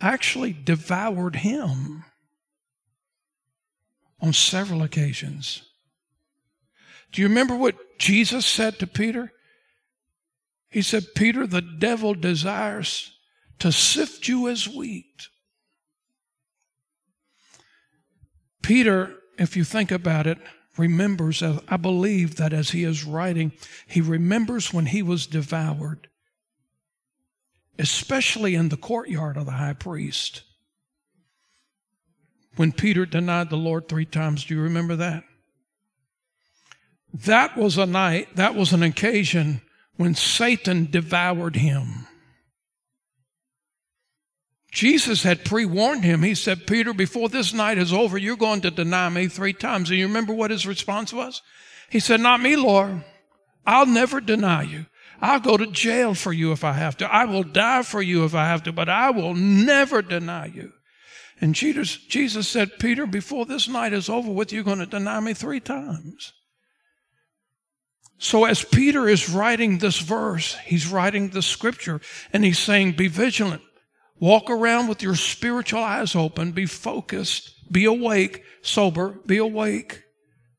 actually 0.00 0.52
devoured 0.52 1.36
him 1.36 2.04
on 4.20 4.32
several 4.32 4.82
occasions. 4.82 5.69
Do 7.12 7.22
you 7.22 7.28
remember 7.28 7.56
what 7.56 7.98
Jesus 7.98 8.46
said 8.46 8.78
to 8.78 8.86
Peter? 8.86 9.32
He 10.68 10.82
said, 10.82 11.14
Peter, 11.14 11.46
the 11.46 11.60
devil 11.60 12.14
desires 12.14 13.12
to 13.58 13.72
sift 13.72 14.28
you 14.28 14.48
as 14.48 14.68
wheat. 14.68 15.28
Peter, 18.62 19.16
if 19.38 19.56
you 19.56 19.64
think 19.64 19.90
about 19.90 20.26
it, 20.26 20.38
remembers, 20.76 21.42
I 21.42 21.76
believe 21.76 22.36
that 22.36 22.52
as 22.52 22.70
he 22.70 22.84
is 22.84 23.04
writing, 23.04 23.52
he 23.86 24.00
remembers 24.00 24.72
when 24.72 24.86
he 24.86 25.02
was 25.02 25.26
devoured, 25.26 26.08
especially 27.78 28.54
in 28.54 28.68
the 28.68 28.76
courtyard 28.76 29.36
of 29.36 29.46
the 29.46 29.52
high 29.52 29.72
priest. 29.72 30.42
When 32.56 32.72
Peter 32.72 33.06
denied 33.06 33.50
the 33.50 33.56
Lord 33.56 33.88
three 33.88 34.04
times, 34.04 34.44
do 34.44 34.54
you 34.54 34.60
remember 34.60 34.96
that? 34.96 35.24
That 37.12 37.56
was 37.56 37.76
a 37.76 37.86
night, 37.86 38.36
that 38.36 38.54
was 38.54 38.72
an 38.72 38.82
occasion 38.82 39.62
when 39.96 40.14
Satan 40.14 40.88
devoured 40.90 41.56
him. 41.56 42.06
Jesus 44.70 45.24
had 45.24 45.44
pre 45.44 45.64
warned 45.64 46.04
him. 46.04 46.22
He 46.22 46.34
said, 46.34 46.66
Peter, 46.66 46.94
before 46.94 47.28
this 47.28 47.52
night 47.52 47.78
is 47.78 47.92
over, 47.92 48.16
you're 48.16 48.36
going 48.36 48.60
to 48.60 48.70
deny 48.70 49.08
me 49.08 49.26
three 49.26 49.52
times. 49.52 49.90
And 49.90 49.98
you 49.98 50.06
remember 50.06 50.32
what 50.32 50.52
his 50.52 50.66
response 50.66 51.12
was? 51.12 51.42
He 51.90 51.98
said, 51.98 52.20
Not 52.20 52.40
me, 52.40 52.54
Lord. 52.56 53.04
I'll 53.66 53.86
never 53.86 54.20
deny 54.20 54.62
you. 54.62 54.86
I'll 55.20 55.40
go 55.40 55.56
to 55.56 55.66
jail 55.66 56.14
for 56.14 56.32
you 56.32 56.52
if 56.52 56.64
I 56.64 56.72
have 56.72 56.96
to. 56.98 57.12
I 57.12 57.24
will 57.26 57.42
die 57.42 57.82
for 57.82 58.00
you 58.00 58.24
if 58.24 58.34
I 58.34 58.46
have 58.46 58.62
to, 58.62 58.72
but 58.72 58.88
I 58.88 59.10
will 59.10 59.34
never 59.34 60.00
deny 60.00 60.46
you. 60.46 60.72
And 61.40 61.54
Jesus, 61.54 61.96
Jesus 61.96 62.48
said, 62.48 62.78
Peter, 62.78 63.06
before 63.06 63.46
this 63.46 63.68
night 63.68 63.92
is 63.92 64.08
over 64.08 64.30
with, 64.30 64.52
you're 64.52 64.64
going 64.64 64.78
to 64.78 64.86
deny 64.86 65.20
me 65.20 65.34
three 65.34 65.60
times. 65.60 66.32
So 68.22 68.44
as 68.44 68.62
Peter 68.62 69.08
is 69.08 69.30
writing 69.30 69.78
this 69.78 69.98
verse, 69.98 70.54
he's 70.66 70.86
writing 70.86 71.30
the 71.30 71.40
scripture 71.40 72.02
and 72.34 72.44
he's 72.44 72.58
saying, 72.58 72.92
be 72.92 73.08
vigilant. 73.08 73.62
Walk 74.18 74.50
around 74.50 74.88
with 74.88 75.02
your 75.02 75.16
spiritual 75.16 75.82
eyes 75.82 76.14
open. 76.14 76.52
Be 76.52 76.66
focused. 76.66 77.54
Be 77.72 77.86
awake, 77.86 78.44
sober. 78.60 79.18
Be 79.24 79.38
awake. 79.38 80.02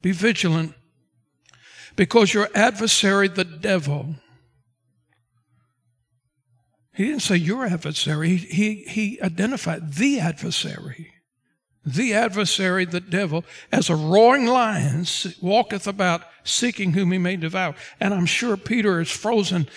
Be 0.01 0.11
vigilant. 0.11 0.73
Because 1.95 2.33
your 2.33 2.49
adversary, 2.55 3.27
the 3.27 3.45
devil, 3.45 4.15
he 6.95 7.05
didn't 7.05 7.21
say 7.21 7.35
your 7.35 7.67
adversary, 7.67 8.37
he, 8.37 8.85
he 8.87 9.21
identified 9.21 9.93
the 9.93 10.19
adversary. 10.19 11.10
The 11.85 12.13
adversary, 12.13 12.85
the 12.85 12.99
devil, 12.99 13.43
as 13.71 13.89
a 13.89 13.95
roaring 13.95 14.45
lion, 14.45 15.05
walketh 15.41 15.87
about 15.87 16.23
seeking 16.43 16.93
whom 16.93 17.11
he 17.11 17.17
may 17.17 17.35
devour. 17.37 17.75
And 17.99 18.13
I'm 18.13 18.27
sure 18.27 18.55
Peter 18.55 19.01
is 19.01 19.09
frozen 19.09 19.67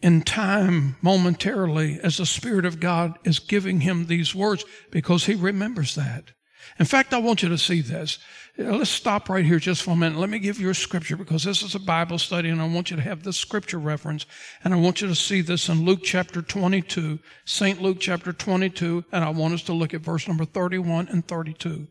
in 0.00 0.22
time 0.22 0.96
momentarily 1.02 2.00
as 2.02 2.16
the 2.16 2.26
Spirit 2.26 2.64
of 2.64 2.80
God 2.80 3.18
is 3.24 3.38
giving 3.38 3.80
him 3.80 4.06
these 4.06 4.34
words 4.34 4.64
because 4.90 5.26
he 5.26 5.34
remembers 5.34 5.94
that. 5.94 6.32
In 6.78 6.86
fact, 6.86 7.12
I 7.12 7.18
want 7.18 7.42
you 7.42 7.48
to 7.50 7.58
see 7.58 7.80
this. 7.80 8.18
Let's 8.62 8.90
stop 8.90 9.28
right 9.28 9.44
here 9.44 9.58
just 9.58 9.82
for 9.82 9.92
a 9.92 9.96
minute. 9.96 10.18
Let 10.18 10.30
me 10.30 10.38
give 10.38 10.60
you 10.60 10.70
a 10.70 10.74
scripture 10.74 11.16
because 11.16 11.44
this 11.44 11.62
is 11.62 11.74
a 11.74 11.80
Bible 11.80 12.18
study 12.18 12.48
and 12.48 12.60
I 12.60 12.66
want 12.68 12.90
you 12.90 12.96
to 12.96 13.02
have 13.02 13.22
this 13.22 13.36
scripture 13.36 13.78
reference. 13.78 14.26
And 14.64 14.72
I 14.72 14.76
want 14.76 15.00
you 15.00 15.08
to 15.08 15.14
see 15.14 15.40
this 15.40 15.68
in 15.68 15.84
Luke 15.84 16.00
chapter 16.02 16.42
22, 16.42 17.18
St. 17.44 17.82
Luke 17.82 17.98
chapter 18.00 18.32
22, 18.32 19.04
and 19.12 19.24
I 19.24 19.30
want 19.30 19.54
us 19.54 19.62
to 19.64 19.72
look 19.72 19.94
at 19.94 20.00
verse 20.00 20.28
number 20.28 20.44
31 20.44 21.08
and 21.08 21.26
32. 21.26 21.88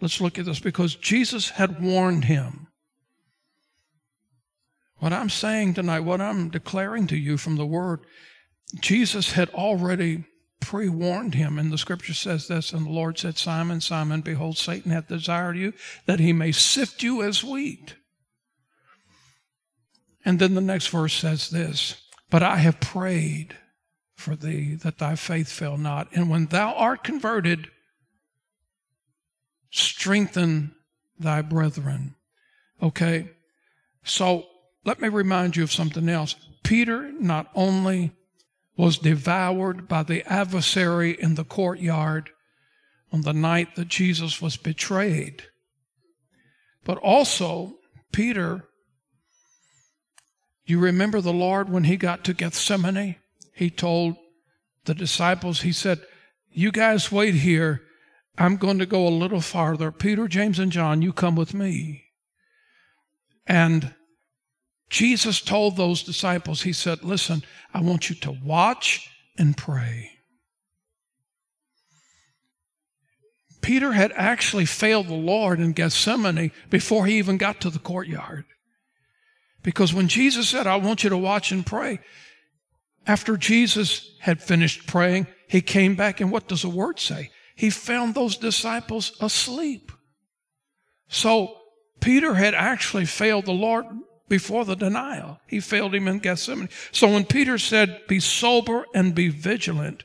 Let's 0.00 0.20
look 0.20 0.38
at 0.38 0.44
this 0.44 0.60
because 0.60 0.94
Jesus 0.94 1.50
had 1.50 1.82
warned 1.82 2.24
him 2.24 2.68
what 4.98 5.12
I'm 5.12 5.30
saying 5.30 5.74
tonight, 5.74 6.00
what 6.00 6.20
I'm 6.20 6.48
declaring 6.48 7.06
to 7.08 7.16
you 7.16 7.36
from 7.36 7.56
the 7.56 7.66
Word, 7.66 8.00
Jesus 8.80 9.32
had 9.32 9.48
already 9.50 10.24
pre 10.60 10.88
warned 10.88 11.34
him, 11.34 11.58
and 11.58 11.72
the 11.72 11.78
scripture 11.78 12.14
says 12.14 12.48
this. 12.48 12.72
And 12.72 12.86
the 12.86 12.90
Lord 12.90 13.18
said, 13.18 13.38
Simon, 13.38 13.80
Simon, 13.80 14.20
behold, 14.20 14.58
Satan 14.58 14.90
hath 14.92 15.08
desired 15.08 15.56
you 15.56 15.72
that 16.06 16.20
he 16.20 16.32
may 16.32 16.52
sift 16.52 17.02
you 17.02 17.22
as 17.22 17.44
wheat. 17.44 17.96
And 20.24 20.38
then 20.38 20.54
the 20.54 20.60
next 20.60 20.88
verse 20.88 21.14
says 21.14 21.50
this 21.50 22.02
But 22.30 22.42
I 22.42 22.56
have 22.56 22.80
prayed 22.80 23.56
for 24.14 24.34
thee 24.34 24.74
that 24.74 24.98
thy 24.98 25.14
faith 25.14 25.48
fail 25.48 25.76
not. 25.76 26.08
And 26.12 26.28
when 26.28 26.46
thou 26.46 26.74
art 26.74 27.04
converted, 27.04 27.68
strengthen 29.70 30.74
thy 31.18 31.42
brethren. 31.42 32.16
Okay? 32.82 33.30
So 34.04 34.46
let 34.84 35.00
me 35.00 35.08
remind 35.08 35.56
you 35.56 35.62
of 35.62 35.72
something 35.72 36.08
else. 36.08 36.34
Peter 36.62 37.12
not 37.12 37.50
only 37.54 38.12
was 38.78 38.96
devoured 38.96 39.88
by 39.88 40.04
the 40.04 40.24
adversary 40.32 41.10
in 41.20 41.34
the 41.34 41.44
courtyard 41.44 42.30
on 43.12 43.22
the 43.22 43.32
night 43.32 43.74
that 43.74 43.88
Jesus 43.88 44.40
was 44.40 44.56
betrayed, 44.56 45.42
but 46.84 46.96
also 46.98 47.74
Peter, 48.12 48.64
you 50.64 50.78
remember 50.78 51.20
the 51.20 51.32
Lord 51.32 51.68
when 51.68 51.84
he 51.84 51.96
got 51.96 52.24
to 52.24 52.34
Gethsemane? 52.34 53.16
He 53.52 53.68
told 53.68 54.16
the 54.84 54.94
disciples, 54.94 55.62
he 55.62 55.72
said, 55.72 56.00
You 56.50 56.70
guys 56.70 57.10
wait 57.10 57.34
here. 57.34 57.82
I'm 58.38 58.56
going 58.56 58.78
to 58.78 58.86
go 58.86 59.08
a 59.08 59.10
little 59.10 59.40
farther. 59.40 59.90
Peter, 59.90 60.28
James, 60.28 60.60
and 60.60 60.70
John, 60.70 61.02
you 61.02 61.12
come 61.12 61.34
with 61.34 61.52
me. 61.52 62.04
And 63.44 63.94
Jesus 64.88 65.40
told 65.40 65.76
those 65.76 66.02
disciples, 66.02 66.62
He 66.62 66.72
said, 66.72 67.04
Listen, 67.04 67.42
I 67.74 67.80
want 67.80 68.08
you 68.08 68.16
to 68.16 68.32
watch 68.32 69.10
and 69.36 69.56
pray. 69.56 70.12
Peter 73.60 73.92
had 73.92 74.12
actually 74.14 74.64
failed 74.64 75.08
the 75.08 75.14
Lord 75.14 75.60
in 75.60 75.72
Gethsemane 75.72 76.52
before 76.70 77.06
he 77.06 77.18
even 77.18 77.36
got 77.36 77.60
to 77.60 77.70
the 77.70 77.78
courtyard. 77.78 78.44
Because 79.62 79.92
when 79.92 80.08
Jesus 80.08 80.48
said, 80.48 80.66
I 80.66 80.76
want 80.76 81.04
you 81.04 81.10
to 81.10 81.16
watch 81.16 81.52
and 81.52 81.66
pray, 81.66 81.98
after 83.06 83.36
Jesus 83.36 84.14
had 84.20 84.40
finished 84.40 84.86
praying, 84.86 85.26
he 85.48 85.60
came 85.60 85.96
back, 85.96 86.20
and 86.20 86.30
what 86.30 86.48
does 86.48 86.62
the 86.62 86.68
word 86.68 86.98
say? 87.00 87.30
He 87.56 87.70
found 87.70 88.14
those 88.14 88.36
disciples 88.36 89.12
asleep. 89.20 89.90
So 91.08 91.56
Peter 92.00 92.34
had 92.34 92.54
actually 92.54 93.06
failed 93.06 93.46
the 93.46 93.52
Lord 93.52 93.86
before 94.28 94.64
the 94.64 94.76
denial. 94.76 95.40
He 95.46 95.60
failed 95.60 95.94
him 95.94 96.08
in 96.08 96.18
Gethsemane. 96.18 96.68
So 96.92 97.08
when 97.08 97.24
Peter 97.24 97.58
said, 97.58 98.06
Be 98.06 98.20
sober 98.20 98.86
and 98.94 99.14
be 99.14 99.28
vigilant, 99.28 100.04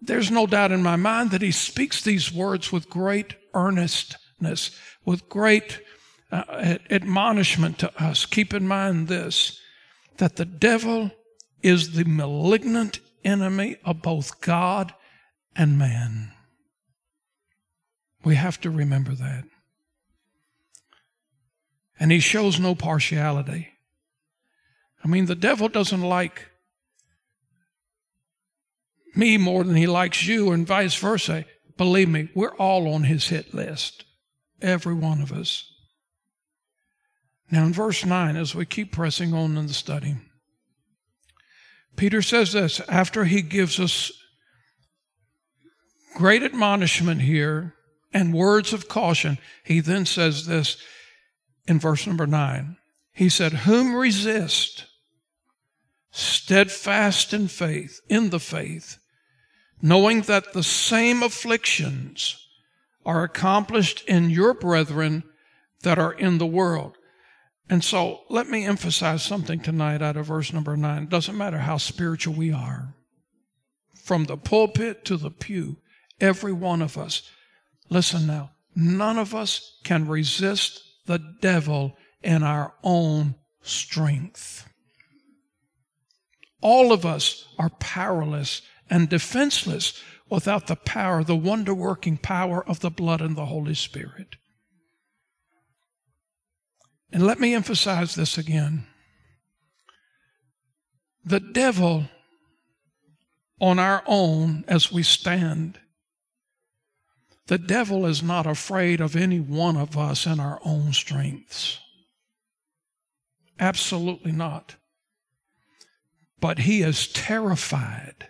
there's 0.00 0.30
no 0.30 0.46
doubt 0.46 0.72
in 0.72 0.82
my 0.82 0.96
mind 0.96 1.30
that 1.30 1.42
he 1.42 1.50
speaks 1.50 2.02
these 2.02 2.32
words 2.32 2.70
with 2.70 2.90
great 2.90 3.34
earnestness, 3.54 4.70
with 5.04 5.28
great 5.28 5.80
uh, 6.30 6.78
admonishment 6.90 7.78
to 7.78 8.02
us. 8.02 8.26
Keep 8.26 8.54
in 8.54 8.68
mind 8.68 9.08
this 9.08 9.60
that 10.18 10.36
the 10.36 10.44
devil 10.44 11.10
is 11.62 11.92
the 11.92 12.04
malignant 12.04 13.00
enemy 13.24 13.76
of 13.84 14.00
both 14.00 14.40
God 14.40 14.94
and 15.56 15.76
man. 15.76 16.30
We 18.24 18.36
have 18.36 18.60
to 18.60 18.70
remember 18.70 19.12
that. 19.14 19.44
And 21.98 22.10
he 22.10 22.20
shows 22.20 22.58
no 22.58 22.74
partiality. 22.74 23.68
I 25.04 25.08
mean, 25.08 25.26
the 25.26 25.34
devil 25.34 25.68
doesn't 25.68 26.02
like 26.02 26.50
me 29.14 29.36
more 29.36 29.64
than 29.64 29.76
he 29.76 29.86
likes 29.86 30.26
you, 30.26 30.50
and 30.50 30.66
vice 30.66 30.94
versa. 30.96 31.44
Believe 31.76 32.08
me, 32.08 32.28
we're 32.34 32.56
all 32.56 32.92
on 32.92 33.04
his 33.04 33.28
hit 33.28 33.54
list. 33.54 34.04
Every 34.60 34.94
one 34.94 35.20
of 35.20 35.32
us. 35.32 35.70
Now, 37.50 37.64
in 37.64 37.72
verse 37.72 38.04
9, 38.04 38.36
as 38.36 38.54
we 38.54 38.64
keep 38.64 38.92
pressing 38.92 39.34
on 39.34 39.56
in 39.56 39.66
the 39.66 39.74
study, 39.74 40.16
Peter 41.96 42.22
says 42.22 42.52
this 42.52 42.80
after 42.88 43.24
he 43.24 43.42
gives 43.42 43.78
us 43.78 44.10
great 46.16 46.42
admonishment 46.42 47.20
here 47.20 47.74
and 48.12 48.32
words 48.32 48.72
of 48.72 48.88
caution, 48.88 49.38
he 49.62 49.80
then 49.80 50.06
says 50.06 50.46
this 50.46 50.76
in 51.66 51.78
verse 51.78 52.06
number 52.06 52.26
9. 52.26 52.76
He 53.12 53.28
said, 53.28 53.52
Whom 53.52 53.94
resist, 53.94 54.86
steadfast 56.10 57.32
in 57.32 57.48
faith, 57.48 58.00
in 58.08 58.30
the 58.30 58.40
faith, 58.40 58.98
knowing 59.80 60.22
that 60.22 60.52
the 60.52 60.62
same 60.62 61.22
afflictions 61.22 62.36
are 63.06 63.22
accomplished 63.22 64.04
in 64.08 64.30
your 64.30 64.54
brethren 64.54 65.22
that 65.82 65.98
are 65.98 66.12
in 66.12 66.38
the 66.38 66.46
world. 66.46 66.96
And 67.68 67.82
so 67.82 68.22
let 68.28 68.48
me 68.48 68.64
emphasize 68.64 69.22
something 69.22 69.60
tonight 69.60 70.02
out 70.02 70.16
of 70.16 70.26
verse 70.26 70.52
number 70.52 70.76
nine. 70.76 71.04
It 71.04 71.08
doesn't 71.08 71.36
matter 71.36 71.58
how 71.58 71.78
spiritual 71.78 72.34
we 72.34 72.52
are, 72.52 72.94
from 73.94 74.24
the 74.24 74.36
pulpit 74.36 75.04
to 75.06 75.16
the 75.16 75.30
pew, 75.30 75.76
every 76.20 76.52
one 76.52 76.82
of 76.82 76.98
us. 76.98 77.30
Listen 77.88 78.26
now, 78.26 78.50
none 78.74 79.18
of 79.18 79.34
us 79.34 79.78
can 79.84 80.08
resist 80.08 80.82
the 81.06 81.20
devil 81.40 81.96
in 82.22 82.42
our 82.42 82.74
own 82.82 83.34
strength. 83.62 84.68
All 86.60 86.92
of 86.92 87.04
us 87.04 87.46
are 87.58 87.70
powerless 87.70 88.62
and 88.88 89.08
defenseless 89.08 90.02
without 90.30 90.66
the 90.66 90.76
power, 90.76 91.22
the 91.22 91.36
wonder 91.36 91.74
working 91.74 92.16
power 92.16 92.66
of 92.66 92.80
the 92.80 92.90
blood 92.90 93.20
and 93.20 93.36
the 93.36 93.46
Holy 93.46 93.74
Spirit. 93.74 94.36
And 97.12 97.24
let 97.24 97.38
me 97.38 97.54
emphasize 97.54 98.14
this 98.14 98.38
again. 98.38 98.86
The 101.24 101.40
devil, 101.40 102.04
on 103.60 103.78
our 103.78 104.02
own, 104.06 104.64
as 104.66 104.90
we 104.90 105.02
stand, 105.02 105.78
the 107.46 107.58
devil 107.58 108.06
is 108.06 108.22
not 108.22 108.46
afraid 108.46 109.00
of 109.00 109.14
any 109.14 109.40
one 109.40 109.76
of 109.76 109.98
us 109.98 110.26
in 110.26 110.40
our 110.40 110.60
own 110.64 110.92
strengths. 110.92 111.78
Absolutely 113.58 114.32
not. 114.32 114.76
But 116.40 116.60
he 116.60 116.82
is 116.82 117.06
terrified 117.06 118.28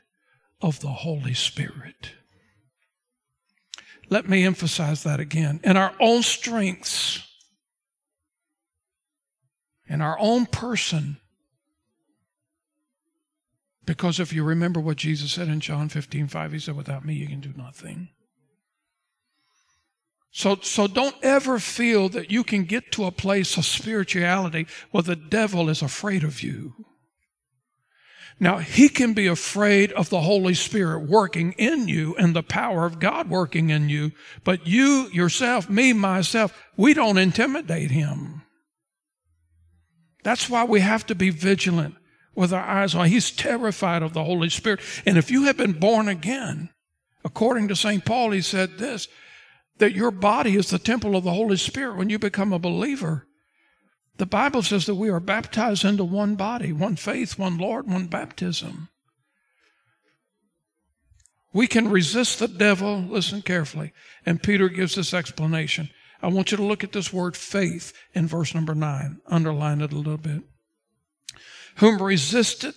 of 0.61 0.81
the 0.81 0.88
Holy 0.88 1.35
Spirit. 1.35 2.12
Let 4.11 4.29
me 4.29 4.44
emphasize 4.44 5.03
that 5.05 5.20
again. 5.20 5.61
In 5.64 5.77
our 5.77 5.94
own 6.00 6.22
strengths, 6.22 7.22
in 9.88 10.00
our 10.00 10.18
own 10.18 10.46
person. 10.46 11.18
Because 13.87 14.18
if 14.18 14.33
you 14.33 14.44
remember 14.44 14.81
what 14.81 14.96
Jesus 14.96 15.33
said 15.33 15.48
in 15.48 15.61
John 15.61 15.88
15, 15.88 16.27
5, 16.27 16.53
he 16.53 16.59
said, 16.59 16.77
Without 16.77 17.05
me, 17.05 17.14
you 17.14 17.27
can 17.27 17.40
do 17.40 17.53
nothing. 17.57 18.09
So, 20.37 20.57
so 20.62 20.88
don't 20.88 21.14
ever 21.23 21.61
feel 21.61 22.09
that 22.09 22.33
you 22.33 22.42
can 22.42 22.64
get 22.64 22.90
to 22.92 23.05
a 23.05 23.12
place 23.12 23.57
of 23.57 23.64
spirituality 23.64 24.66
where 24.90 25.05
the 25.05 25.14
devil 25.14 25.68
is 25.68 25.81
afraid 25.81 26.25
of 26.25 26.42
you. 26.42 26.75
Now, 28.40 28.59
he 28.59 28.88
can 28.88 29.14
be 29.14 29.29
afraid 29.29 29.92
of 29.92 30.11
the 30.11 30.23
Holy 30.23 30.55
Spirit 30.55 31.09
working 31.09 31.53
in 31.53 31.87
you 31.87 32.16
and 32.16 32.35
the 32.35 32.42
power 32.42 32.85
of 32.85 32.99
God 32.99 33.31
working 33.31 33.70
in 33.70 33.88
you, 33.88 34.11
but 34.42 34.66
you 34.66 35.09
yourself, 35.12 35.70
me, 35.70 35.92
myself, 35.92 36.53
we 36.77 36.94
don't 36.94 37.16
intimidate 37.16 37.92
him. 37.92 38.42
That's 40.25 40.51
why 40.51 40.64
we 40.64 40.81
have 40.81 41.07
to 41.07 41.14
be 41.14 41.31
vigilant 41.31 41.94
with 42.35 42.53
our 42.53 42.64
eyes 42.64 42.97
on. 42.97 43.07
He's 43.07 43.31
terrified 43.31 44.03
of 44.03 44.14
the 44.14 44.25
Holy 44.25 44.51
Spirit. 44.51 44.81
And 45.07 45.16
if 45.16 45.31
you 45.31 45.44
have 45.44 45.57
been 45.57 45.79
born 45.79 46.09
again, 46.09 46.70
according 47.25 47.68
to 47.68 47.77
St. 47.77 48.05
Paul, 48.05 48.33
he 48.33 48.40
said 48.40 48.79
this 48.79 49.07
that 49.78 49.94
your 49.94 50.10
body 50.10 50.56
is 50.56 50.70
the 50.70 50.78
temple 50.78 51.16
of 51.16 51.24
the 51.24 51.32
Holy 51.32 51.56
Spirit 51.56 51.96
when 51.96 52.10
you 52.10 52.18
become 52.18 52.52
a 52.52 52.58
believer. 52.58 53.26
The 54.16 54.26
Bible 54.26 54.62
says 54.62 54.87
that 54.87 54.94
we 54.94 55.08
are 55.08 55.20
baptized 55.20 55.84
into 55.84 56.04
one 56.04 56.37
body, 56.37 56.72
one 56.72 56.96
faith, 56.96 57.38
one 57.38 57.58
Lord, 57.58 57.88
one 57.88 58.06
baptism. 58.06 58.88
We 61.52 61.66
can 61.66 61.88
resist 61.88 62.38
the 62.38 62.48
devil, 62.48 62.98
listen 62.98 63.42
carefully, 63.42 63.92
and 64.26 64.42
Peter 64.42 64.68
gives 64.68 64.94
this 64.94 65.14
explanation. 65.14 65.90
I 66.22 66.28
want 66.28 66.50
you 66.50 66.56
to 66.56 66.64
look 66.64 66.82
at 66.82 66.92
this 66.92 67.12
word 67.12 67.37
faith 67.37 67.92
in 68.12 68.26
verse 68.26 68.54
number 68.54 68.74
nine. 68.74 69.20
Underline 69.26 69.80
it 69.80 69.92
a 69.92 69.96
little 69.96 70.16
bit. 70.16 70.42
Whom 71.76 72.02
resisted 72.02 72.74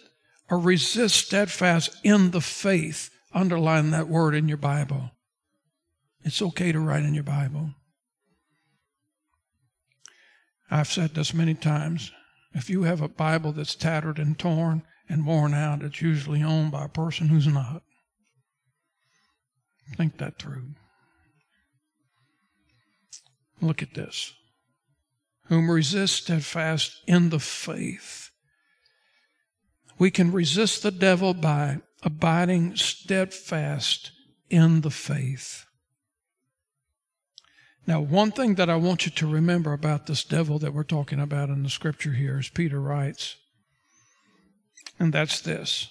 or 0.50 0.60
resist 0.60 1.16
steadfast 1.16 1.96
in 2.04 2.32
the 2.32 2.42
faith. 2.42 3.10
Underline 3.34 3.92
that 3.92 4.08
word 4.08 4.36
in 4.36 4.48
your 4.48 4.58
Bible. 4.58 5.12
It's 6.24 6.42
okay 6.42 6.72
to 6.72 6.80
write 6.80 7.04
in 7.04 7.14
your 7.14 7.24
Bible. 7.24 7.72
I've 10.70 10.92
said 10.92 11.16
this 11.16 11.34
many 11.34 11.54
times. 11.54 12.12
If 12.54 12.70
you 12.70 12.84
have 12.84 13.02
a 13.02 13.08
Bible 13.08 13.52
that's 13.52 13.76
tattered 13.76 14.20
and 14.20 14.38
torn 14.38 14.84
and 15.08 15.26
worn 15.26 15.54
out, 15.54 15.84
it's 15.84 16.02
usually 16.02 16.44
owned 16.44 16.72
by 16.72 16.86
a 16.86 16.90
person 16.90 17.28
who's 17.28 17.48
not. 17.48 17.84
Think 19.96 20.18
that 20.18 20.40
through. 20.40 20.74
Look 23.62 23.82
at 23.82 23.94
this. 23.94 24.34
Whom 25.46 25.72
resist 25.72 26.24
steadfast 26.24 27.02
in 27.08 27.30
the 27.30 27.40
faith. 27.40 28.32
We 29.98 30.12
can 30.12 30.32
resist 30.32 30.84
the 30.84 30.92
devil 30.92 31.34
by 31.34 31.80
abiding 32.04 32.76
steadfast 32.76 34.12
in 34.50 34.82
the 34.82 34.92
faith. 34.92 35.67
Now, 37.88 38.02
one 38.02 38.32
thing 38.32 38.56
that 38.56 38.70
I 38.70 38.76
want 38.76 39.06
you 39.06 39.12
to 39.14 39.28
remember 39.28 39.74
about 39.74 40.06
this 40.06 40.24
devil 40.24 40.60
that 40.60 40.74
we're 40.74 40.84
talking 40.84 41.20
about 41.20 41.50
in 41.50 41.64
the 41.64 41.70
scripture 41.70 42.12
here, 42.12 42.38
as 42.38 42.50
Peter 42.50 42.82
writes, 42.82 43.38
and 45.00 45.14
that's 45.14 45.40
this 45.40 45.90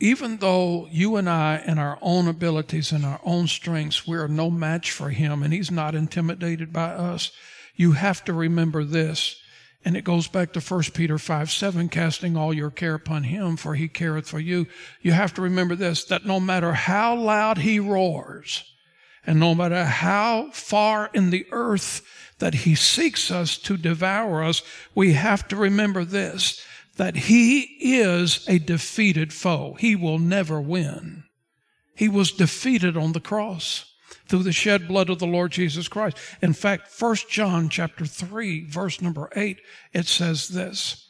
even 0.00 0.38
though 0.38 0.86
you 0.90 1.16
and 1.16 1.28
I, 1.30 1.62
in 1.66 1.78
our 1.78 1.98
own 2.02 2.28
abilities 2.28 2.92
and 2.92 3.04
our 3.04 3.20
own 3.24 3.46
strengths, 3.46 4.06
we 4.06 4.18
are 4.18 4.28
no 4.28 4.50
match 4.50 4.90
for 4.90 5.10
him 5.10 5.42
and 5.42 5.52
he's 5.52 5.70
not 5.70 5.94
intimidated 5.94 6.72
by 6.72 6.90
us, 6.90 7.30
you 7.74 7.92
have 7.92 8.24
to 8.24 8.32
remember 8.32 8.84
this. 8.84 9.40
And 9.82 9.96
it 9.96 10.04
goes 10.04 10.28
back 10.28 10.52
to 10.54 10.60
1 10.60 10.82
Peter 10.94 11.18
5 11.18 11.50
7, 11.50 11.88
casting 11.90 12.36
all 12.36 12.54
your 12.54 12.70
care 12.70 12.94
upon 12.94 13.24
him, 13.24 13.56
for 13.56 13.74
he 13.74 13.86
careth 13.88 14.28
for 14.28 14.40
you. 14.40 14.66
You 15.02 15.12
have 15.12 15.34
to 15.34 15.42
remember 15.42 15.74
this 15.74 16.04
that 16.06 16.24
no 16.24 16.40
matter 16.40 16.72
how 16.72 17.14
loud 17.14 17.58
he 17.58 17.78
roars, 17.78 18.64
and 19.26 19.40
no 19.40 19.54
matter 19.54 19.84
how 19.84 20.50
far 20.52 21.10
in 21.14 21.30
the 21.30 21.46
earth 21.50 22.02
that 22.38 22.54
he 22.54 22.74
seeks 22.74 23.30
us 23.30 23.56
to 23.58 23.76
devour 23.76 24.42
us, 24.42 24.62
we 24.94 25.14
have 25.14 25.48
to 25.48 25.56
remember 25.56 26.04
this 26.04 26.64
that 26.96 27.16
he 27.16 27.60
is 27.80 28.44
a 28.48 28.58
defeated 28.58 29.32
foe. 29.32 29.74
He 29.80 29.96
will 29.96 30.18
never 30.18 30.60
win. 30.60 31.24
He 31.96 32.08
was 32.08 32.30
defeated 32.30 32.96
on 32.96 33.12
the 33.12 33.20
cross 33.20 33.92
through 34.28 34.44
the 34.44 34.52
shed 34.52 34.88
blood 34.88 35.10
of 35.10 35.18
the 35.18 35.26
Lord 35.26 35.52
Jesus 35.52 35.88
Christ. 35.88 36.16
In 36.40 36.52
fact, 36.52 36.88
1 36.98 37.16
John 37.28 37.68
chapter 37.68 38.06
3, 38.06 38.64
verse 38.66 39.00
number 39.00 39.28
8, 39.34 39.60
it 39.92 40.06
says 40.06 40.48
this 40.48 41.08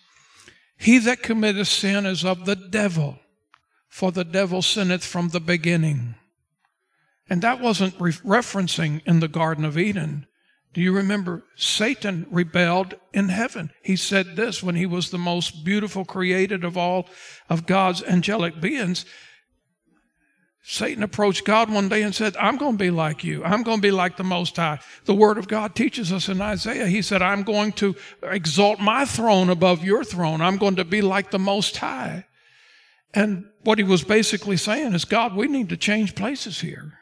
He 0.77 0.99
that 0.99 1.23
committeth 1.23 1.69
sin 1.69 2.07
is 2.07 2.25
of 2.25 2.47
the 2.47 2.57
devil, 2.57 3.19
for 3.89 4.11
the 4.11 4.25
devil 4.25 4.63
sinneth 4.63 5.05
from 5.05 5.29
the 5.29 5.41
beginning. 5.41 6.15
And 7.29 7.43
that 7.43 7.61
wasn't 7.61 7.99
re- 7.99 8.13
referencing 8.13 9.03
in 9.07 9.21
the 9.21 9.29
Garden 9.29 9.65
of 9.65 9.79
Eden. 9.79 10.27
Do 10.75 10.81
you 10.81 10.93
remember? 10.93 11.45
Satan 11.57 12.27
rebelled 12.31 12.95
in 13.13 13.29
heaven. 13.29 13.71
He 13.83 13.97
said 13.97 14.35
this 14.35 14.63
when 14.63 14.75
he 14.75 14.87
was 14.87 15.11
the 15.11 15.19
most 15.19 15.65
beautiful 15.65 16.05
created 16.05 16.65
of 16.65 16.77
all 16.77 17.07
of 17.49 17.65
God's 17.65 18.03
angelic 18.03 18.61
beings. 18.61 19.07
Satan 20.67 21.03
approached 21.03 21.45
God 21.45 21.71
one 21.71 21.89
day 21.91 22.03
and 22.03 22.15
said, 22.15 22.37
I'm 22.39 22.57
going 22.57 22.73
to 22.73 22.85
be 22.85 22.91
like 22.91 23.23
you. 23.23 23.45
I'm 23.45 23.63
going 23.63 23.79
to 23.79 23.83
be 23.83 23.91
like 23.91 24.17
the 24.17 24.25
Most 24.25 24.57
High. 24.57 24.81
The 25.05 25.15
Word 25.15 25.37
of 25.37 25.47
God 25.47 25.75
teaches 25.75 26.11
us 26.11 26.29
in 26.29 26.41
Isaiah. 26.41 26.87
He 26.87 27.03
said, 27.03 27.21
I'm 27.21 27.43
going 27.43 27.73
to 27.73 27.95
exalt 28.23 28.81
my 28.81 29.05
throne 29.05 29.51
above 29.51 29.85
your 29.85 30.03
throne. 30.05 30.41
I'm 30.41 30.57
going 30.57 30.77
to 30.77 30.85
be 30.85 31.03
like 31.03 31.31
the 31.31 31.39
Most 31.39 31.77
High. 31.77 32.25
And 33.13 33.45
what 33.63 33.79
he 33.79 33.85
was 33.85 34.03
basically 34.03 34.57
saying 34.57 34.95
is, 34.95 35.05
God, 35.05 35.37
we 35.37 35.49
need 35.49 35.69
to 35.69 35.77
change 35.77 36.15
places 36.15 36.61
here. 36.61 36.95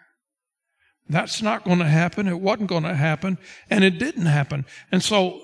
That's 1.09 1.43
not 1.43 1.65
going 1.65 1.79
to 1.79 1.88
happen. 1.88 2.29
It 2.29 2.41
wasn't 2.41 2.69
going 2.69 2.85
to 2.85 2.95
happen. 2.95 3.38
And 3.69 3.85
it 3.85 3.99
didn't 3.99 4.27
happen. 4.27 4.65
And 4.91 5.03
so, 5.03 5.43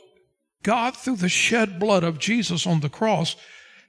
God, 0.62 0.97
through 0.97 1.16
the 1.16 1.29
shed 1.29 1.79
blood 1.79 2.05
of 2.05 2.18
Jesus 2.18 2.66
on 2.66 2.81
the 2.81 2.88
cross, 2.88 3.37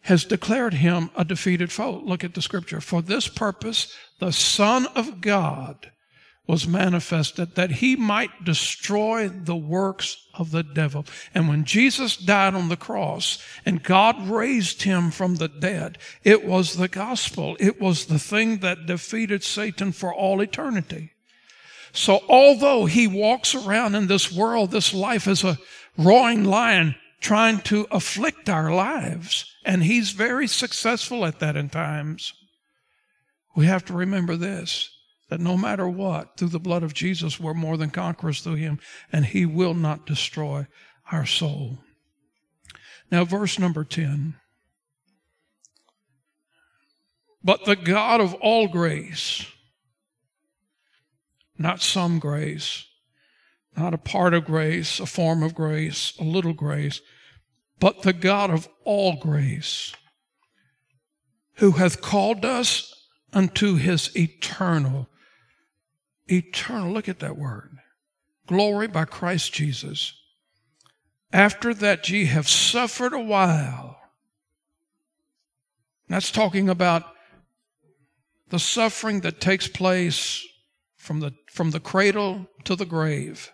has 0.01 0.25
declared 0.25 0.75
him 0.75 1.09
a 1.15 1.25
defeated 1.25 1.71
foe. 1.71 2.01
Look 2.03 2.23
at 2.23 2.33
the 2.33 2.41
scripture. 2.41 2.81
For 2.81 3.01
this 3.01 3.27
purpose, 3.27 3.93
the 4.19 4.31
Son 4.31 4.87
of 4.95 5.21
God 5.21 5.91
was 6.47 6.67
manifested 6.67 7.53
that 7.53 7.69
he 7.73 7.95
might 7.95 8.43
destroy 8.43 9.29
the 9.29 9.55
works 9.55 10.17
of 10.33 10.49
the 10.49 10.63
devil. 10.63 11.05
And 11.35 11.47
when 11.47 11.63
Jesus 11.63 12.17
died 12.17 12.55
on 12.55 12.69
the 12.69 12.75
cross 12.75 13.37
and 13.67 13.83
God 13.83 14.27
raised 14.27 14.81
him 14.81 15.11
from 15.11 15.35
the 15.35 15.47
dead, 15.47 15.99
it 16.23 16.43
was 16.43 16.75
the 16.75 16.87
gospel. 16.87 17.55
It 17.59 17.79
was 17.79 18.07
the 18.07 18.17
thing 18.17 18.59
that 18.59 18.87
defeated 18.87 19.43
Satan 19.43 19.91
for 19.91 20.11
all 20.11 20.41
eternity. 20.41 21.11
So 21.91 22.21
although 22.29 22.85
he 22.85 23.07
walks 23.07 23.55
around 23.55 23.95
in 23.95 24.07
this 24.07 24.31
world, 24.31 24.71
this 24.71 24.93
life 24.93 25.27
as 25.27 25.43
a 25.43 25.57
roaring 25.97 26.43
lion 26.43 26.95
trying 27.19 27.59
to 27.59 27.87
afflict 27.91 28.49
our 28.49 28.73
lives, 28.73 29.45
and 29.65 29.83
he's 29.83 30.11
very 30.11 30.47
successful 30.47 31.25
at 31.25 31.39
that 31.39 31.57
in 31.57 31.69
times. 31.69 32.33
We 33.55 33.65
have 33.65 33.85
to 33.85 33.93
remember 33.93 34.35
this 34.35 34.89
that 35.29 35.39
no 35.39 35.55
matter 35.55 35.87
what, 35.87 36.37
through 36.37 36.47
the 36.47 36.59
blood 36.59 36.81
of 36.81 36.93
Jesus, 36.93 37.39
we're 37.39 37.53
more 37.53 37.77
than 37.77 37.91
conquerors 37.91 38.41
through 38.41 38.55
him, 38.55 38.79
and 39.11 39.25
he 39.25 39.45
will 39.45 39.75
not 39.75 40.07
destroy 40.07 40.65
our 41.11 41.25
soul. 41.25 41.77
Now, 43.11 43.25
verse 43.25 43.59
number 43.59 43.83
10. 43.83 44.35
But 47.43 47.65
the 47.65 47.75
God 47.75 48.21
of 48.21 48.33
all 48.35 48.67
grace, 48.67 49.45
not 51.59 51.81
some 51.81 52.17
grace, 52.17 52.85
not 53.77 53.93
a 53.93 53.97
part 53.97 54.33
of 54.33 54.45
grace, 54.45 54.99
a 54.99 55.05
form 55.05 55.43
of 55.43 55.53
grace, 55.53 56.13
a 56.17 56.23
little 56.23 56.53
grace, 56.53 57.01
but 57.79 58.01
the 58.01 58.13
God 58.13 58.49
of 58.49 58.67
all 58.85 59.17
grace, 59.17 59.93
who 61.55 61.71
hath 61.71 62.01
called 62.01 62.45
us 62.45 62.95
unto 63.33 63.75
his 63.75 64.15
eternal, 64.15 65.07
eternal, 66.27 66.91
look 66.91 67.09
at 67.09 67.19
that 67.19 67.37
word, 67.37 67.77
glory 68.47 68.87
by 68.87 69.05
Christ 69.05 69.53
Jesus. 69.53 70.13
After 71.31 71.73
that 71.75 72.09
ye 72.09 72.25
have 72.25 72.49
suffered 72.49 73.13
a 73.13 73.19
while. 73.19 73.97
That's 76.07 76.31
talking 76.31 76.69
about 76.69 77.03
the 78.49 78.57
suffering 78.57 79.19
that 79.21 79.39
takes 79.39 79.67
place 79.67 80.43
from 80.97 81.19
the, 81.19 81.33
from 81.49 81.71
the 81.71 81.79
cradle 81.79 82.47
to 82.63 82.75
the 82.75 82.85
grave. 82.85 83.51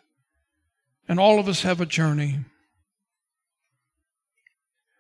And 1.08 1.20
all 1.20 1.40
of 1.40 1.48
us 1.48 1.62
have 1.62 1.80
a 1.80 1.86
journey. 1.86 2.40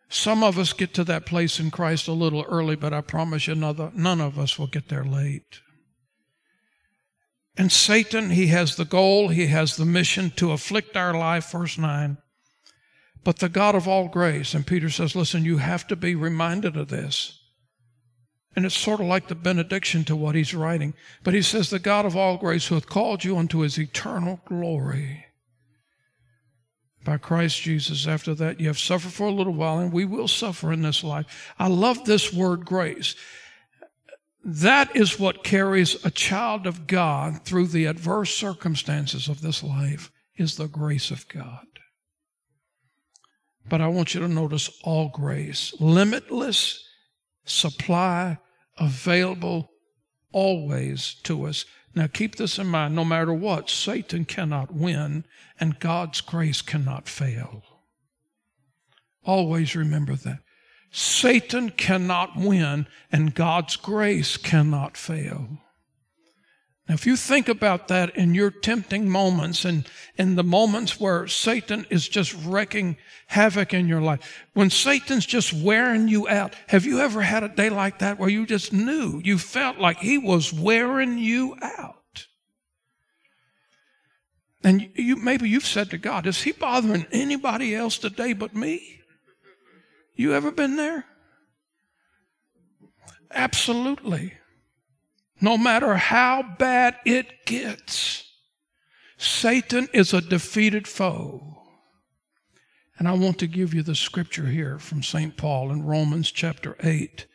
Some 0.07 0.43
of 0.43 0.57
us 0.57 0.71
get 0.71 0.93
to 0.93 1.03
that 1.03 1.25
place 1.25 1.59
in 1.59 1.71
Christ 1.71 2.07
a 2.07 2.13
little 2.13 2.43
early, 2.43 2.75
but 2.75 2.93
I 2.93 3.01
promise 3.01 3.47
you, 3.47 3.55
none 3.55 4.21
of 4.21 4.39
us 4.39 4.57
will 4.57 4.67
get 4.67 4.87
there 4.87 5.03
late. 5.03 5.61
And 7.57 7.71
Satan, 7.71 8.29
he 8.31 8.47
has 8.47 8.75
the 8.75 8.85
goal, 8.85 9.29
he 9.29 9.47
has 9.47 9.75
the 9.75 9.85
mission 9.85 10.31
to 10.37 10.51
afflict 10.51 10.95
our 10.95 11.13
life, 11.13 11.51
verse 11.51 11.77
9. 11.77 12.17
But 13.23 13.39
the 13.39 13.49
God 13.49 13.75
of 13.75 13.87
all 13.87 14.07
grace, 14.07 14.53
and 14.53 14.67
Peter 14.67 14.89
says, 14.89 15.15
listen, 15.15 15.43
you 15.43 15.57
have 15.57 15.87
to 15.87 15.95
be 15.95 16.15
reminded 16.15 16.77
of 16.77 16.89
this. 16.89 17.41
And 18.55 18.65
it's 18.65 18.77
sort 18.77 19.01
of 19.01 19.07
like 19.07 19.27
the 19.27 19.35
benediction 19.35 20.05
to 20.05 20.15
what 20.15 20.35
he's 20.35 20.53
writing. 20.53 20.93
But 21.23 21.33
he 21.33 21.41
says, 21.41 21.69
the 21.69 21.79
God 21.79 22.05
of 22.05 22.15
all 22.15 22.37
grace 22.37 22.67
who 22.67 22.75
hath 22.75 22.87
called 22.87 23.23
you 23.23 23.37
unto 23.37 23.59
his 23.59 23.77
eternal 23.77 24.39
glory 24.45 25.25
by 27.03 27.17
Christ 27.17 27.61
Jesus. 27.61 28.07
After 28.07 28.33
that, 28.35 28.59
you 28.59 28.67
have 28.67 28.79
suffered 28.79 29.11
for 29.11 29.27
a 29.27 29.31
little 29.31 29.53
while, 29.53 29.79
and 29.79 29.91
we 29.91 30.05
will 30.05 30.27
suffer 30.27 30.71
in 30.71 30.81
this 30.81 31.03
life. 31.03 31.53
I 31.59 31.67
love 31.67 32.05
this 32.05 32.33
word 32.33 32.65
grace. 32.65 33.15
That 34.43 34.95
is 34.95 35.19
what 35.19 35.43
carries 35.43 36.03
a 36.05 36.11
child 36.11 36.65
of 36.65 36.87
God 36.87 37.43
through 37.43 37.67
the 37.67 37.85
adverse 37.85 38.33
circumstances 38.33 39.27
of 39.27 39.41
this 39.41 39.63
life, 39.63 40.11
is 40.37 40.55
the 40.55 40.67
grace 40.67 41.11
of 41.11 41.27
God. 41.27 41.65
But 43.67 43.81
I 43.81 43.87
want 43.87 44.13
you 44.13 44.21
to 44.21 44.27
notice 44.27 44.69
all 44.83 45.09
grace, 45.09 45.73
limitless 45.79 46.83
supply 47.43 48.37
available 48.77 49.71
always 50.31 51.15
to 51.23 51.45
us 51.45 51.65
now 51.95 52.07
keep 52.07 52.35
this 52.35 52.59
in 52.59 52.67
mind 52.67 52.93
no 52.93 53.05
matter 53.05 53.33
what, 53.33 53.69
Satan 53.69 54.25
cannot 54.25 54.73
win 54.73 55.25
and 55.59 55.79
God's 55.79 56.19
grace 56.19 56.61
cannot 56.61 57.07
fail. 57.07 57.63
Always 59.23 59.75
remember 59.75 60.15
that. 60.15 60.39
Satan 60.91 61.69
cannot 61.69 62.35
win 62.35 62.85
and 63.11 63.33
God's 63.33 63.77
grace 63.77 64.35
cannot 64.35 64.97
fail. 64.97 65.59
Now, 66.87 66.93
if 66.93 67.07
you 67.07 67.15
think 67.15 67.49
about 67.49 67.87
that 67.87 68.15
in 68.15 68.35
your 68.35 68.51
tempting 68.51 69.09
moments 69.09 69.65
and 69.65 69.89
in 70.17 70.35
the 70.35 70.43
moments 70.43 70.99
where 70.99 71.27
Satan 71.27 71.87
is 71.89 72.07
just 72.07 72.35
wrecking 72.45 72.97
havoc 73.27 73.73
in 73.73 73.87
your 73.87 74.01
life, 74.01 74.45
when 74.53 74.69
Satan's 74.69 75.25
just 75.25 75.51
wearing 75.51 76.07
you 76.07 76.27
out, 76.27 76.53
have 76.67 76.85
you 76.85 76.99
ever 76.99 77.23
had 77.23 77.43
a 77.43 77.49
day 77.49 77.71
like 77.71 77.99
that 77.99 78.19
where 78.19 78.29
you 78.29 78.45
just 78.45 78.71
knew, 78.71 79.19
you 79.23 79.39
felt 79.39 79.79
like 79.79 79.97
he 79.97 80.19
was 80.19 80.53
wearing 80.53 81.17
you 81.17 81.57
out? 81.59 82.27
And 84.63 84.89
you, 84.93 85.15
maybe 85.15 85.49
you've 85.49 85.65
said 85.65 85.89
to 85.89 85.97
God, 85.97 86.27
is 86.27 86.43
he 86.43 86.51
bothering 86.51 87.07
anybody 87.11 87.73
else 87.73 87.97
today 87.97 88.33
but 88.33 88.55
me? 88.55 89.01
You 90.13 90.33
ever 90.33 90.51
been 90.51 90.75
there? 90.75 91.05
Absolutely 93.31 94.33
no 95.41 95.57
matter 95.57 95.95
how 95.95 96.43
bad 96.57 96.95
it 97.05 97.45
gets, 97.45 98.23
Satan 99.17 99.87
is 99.93 100.13
a 100.13 100.21
defeated 100.21 100.87
foe. 100.87 101.55
And 102.97 103.07
I 103.07 103.13
want 103.13 103.39
to 103.39 103.47
give 103.47 103.73
you 103.73 103.83
the 103.83 103.95
scripture 103.95 104.47
here 104.47 104.79
from 104.79 105.03
St. 105.03 105.35
Paul 105.35 105.71
in 105.71 105.83
Romans 105.83 106.31
chapter 106.31 106.77
8. 106.81 107.25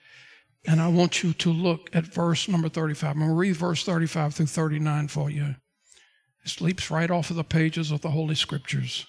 And 0.66 0.80
I 0.80 0.88
want 0.88 1.22
you 1.22 1.32
to 1.34 1.52
look 1.52 1.90
at 1.94 2.06
verse 2.06 2.48
number 2.48 2.68
35. 2.68 3.10
I'm 3.10 3.18
going 3.18 3.30
to 3.30 3.34
read 3.34 3.56
verse 3.56 3.84
35 3.84 4.34
through 4.34 4.46
39 4.46 5.08
for 5.08 5.30
you. 5.30 5.56
It 6.44 6.60
leaps 6.60 6.90
right 6.90 7.10
off 7.10 7.30
of 7.30 7.36
the 7.36 7.44
pages 7.44 7.90
of 7.90 8.00
the 8.00 8.10
Holy 8.10 8.34
Scriptures. 8.34 9.06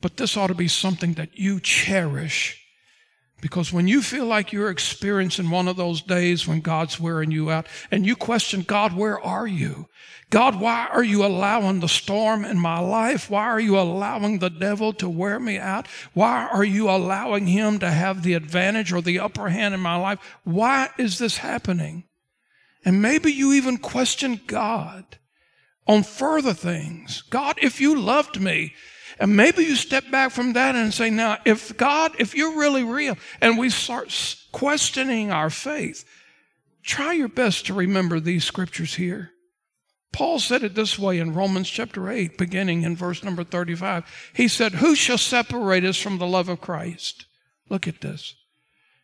But 0.00 0.16
this 0.16 0.36
ought 0.36 0.46
to 0.48 0.54
be 0.54 0.68
something 0.68 1.14
that 1.14 1.36
you 1.36 1.58
cherish 1.58 2.64
because 3.40 3.72
when 3.72 3.86
you 3.86 4.02
feel 4.02 4.26
like 4.26 4.52
you're 4.52 4.70
experiencing 4.70 5.50
one 5.50 5.68
of 5.68 5.76
those 5.76 6.02
days 6.02 6.48
when 6.48 6.60
God's 6.60 6.98
wearing 6.98 7.30
you 7.30 7.50
out 7.50 7.66
and 7.90 8.04
you 8.04 8.16
question, 8.16 8.62
God, 8.62 8.96
where 8.96 9.20
are 9.20 9.46
you? 9.46 9.88
God, 10.30 10.60
why 10.60 10.88
are 10.92 11.04
you 11.04 11.24
allowing 11.24 11.80
the 11.80 11.88
storm 11.88 12.44
in 12.44 12.58
my 12.58 12.80
life? 12.80 13.30
Why 13.30 13.44
are 13.44 13.60
you 13.60 13.78
allowing 13.78 14.40
the 14.40 14.50
devil 14.50 14.92
to 14.94 15.08
wear 15.08 15.38
me 15.38 15.56
out? 15.56 15.86
Why 16.14 16.48
are 16.52 16.64
you 16.64 16.90
allowing 16.90 17.46
him 17.46 17.78
to 17.78 17.90
have 17.90 18.22
the 18.22 18.34
advantage 18.34 18.92
or 18.92 19.00
the 19.00 19.20
upper 19.20 19.48
hand 19.48 19.72
in 19.72 19.80
my 19.80 19.96
life? 19.96 20.18
Why 20.44 20.90
is 20.98 21.18
this 21.18 21.38
happening? 21.38 22.04
And 22.84 23.00
maybe 23.00 23.32
you 23.32 23.52
even 23.52 23.78
question 23.78 24.40
God 24.46 25.04
on 25.86 26.02
further 26.02 26.52
things. 26.52 27.22
God, 27.30 27.58
if 27.62 27.80
you 27.80 27.98
loved 27.98 28.40
me, 28.40 28.74
and 29.18 29.36
maybe 29.36 29.64
you 29.64 29.76
step 29.76 30.10
back 30.10 30.32
from 30.32 30.52
that 30.54 30.74
and 30.74 30.92
say, 30.92 31.10
now, 31.10 31.38
if 31.44 31.76
God, 31.76 32.12
if 32.18 32.34
you're 32.34 32.58
really 32.58 32.84
real, 32.84 33.16
and 33.40 33.58
we 33.58 33.70
start 33.70 34.14
questioning 34.52 35.30
our 35.30 35.50
faith, 35.50 36.04
Try 36.88 37.12
your 37.12 37.28
best 37.28 37.66
to 37.66 37.74
remember 37.74 38.18
these 38.18 38.46
scriptures 38.46 38.94
here. 38.94 39.32
Paul 40.10 40.38
said 40.38 40.62
it 40.62 40.74
this 40.74 40.98
way 40.98 41.18
in 41.18 41.34
Romans 41.34 41.68
chapter 41.68 42.08
8, 42.08 42.38
beginning 42.38 42.82
in 42.82 42.96
verse 42.96 43.22
number 43.22 43.44
35. 43.44 44.30
He 44.32 44.48
said, 44.48 44.72
Who 44.76 44.94
shall 44.94 45.18
separate 45.18 45.84
us 45.84 45.98
from 45.98 46.16
the 46.16 46.26
love 46.26 46.48
of 46.48 46.62
Christ? 46.62 47.26
Look 47.68 47.86
at 47.86 48.00
this. 48.00 48.36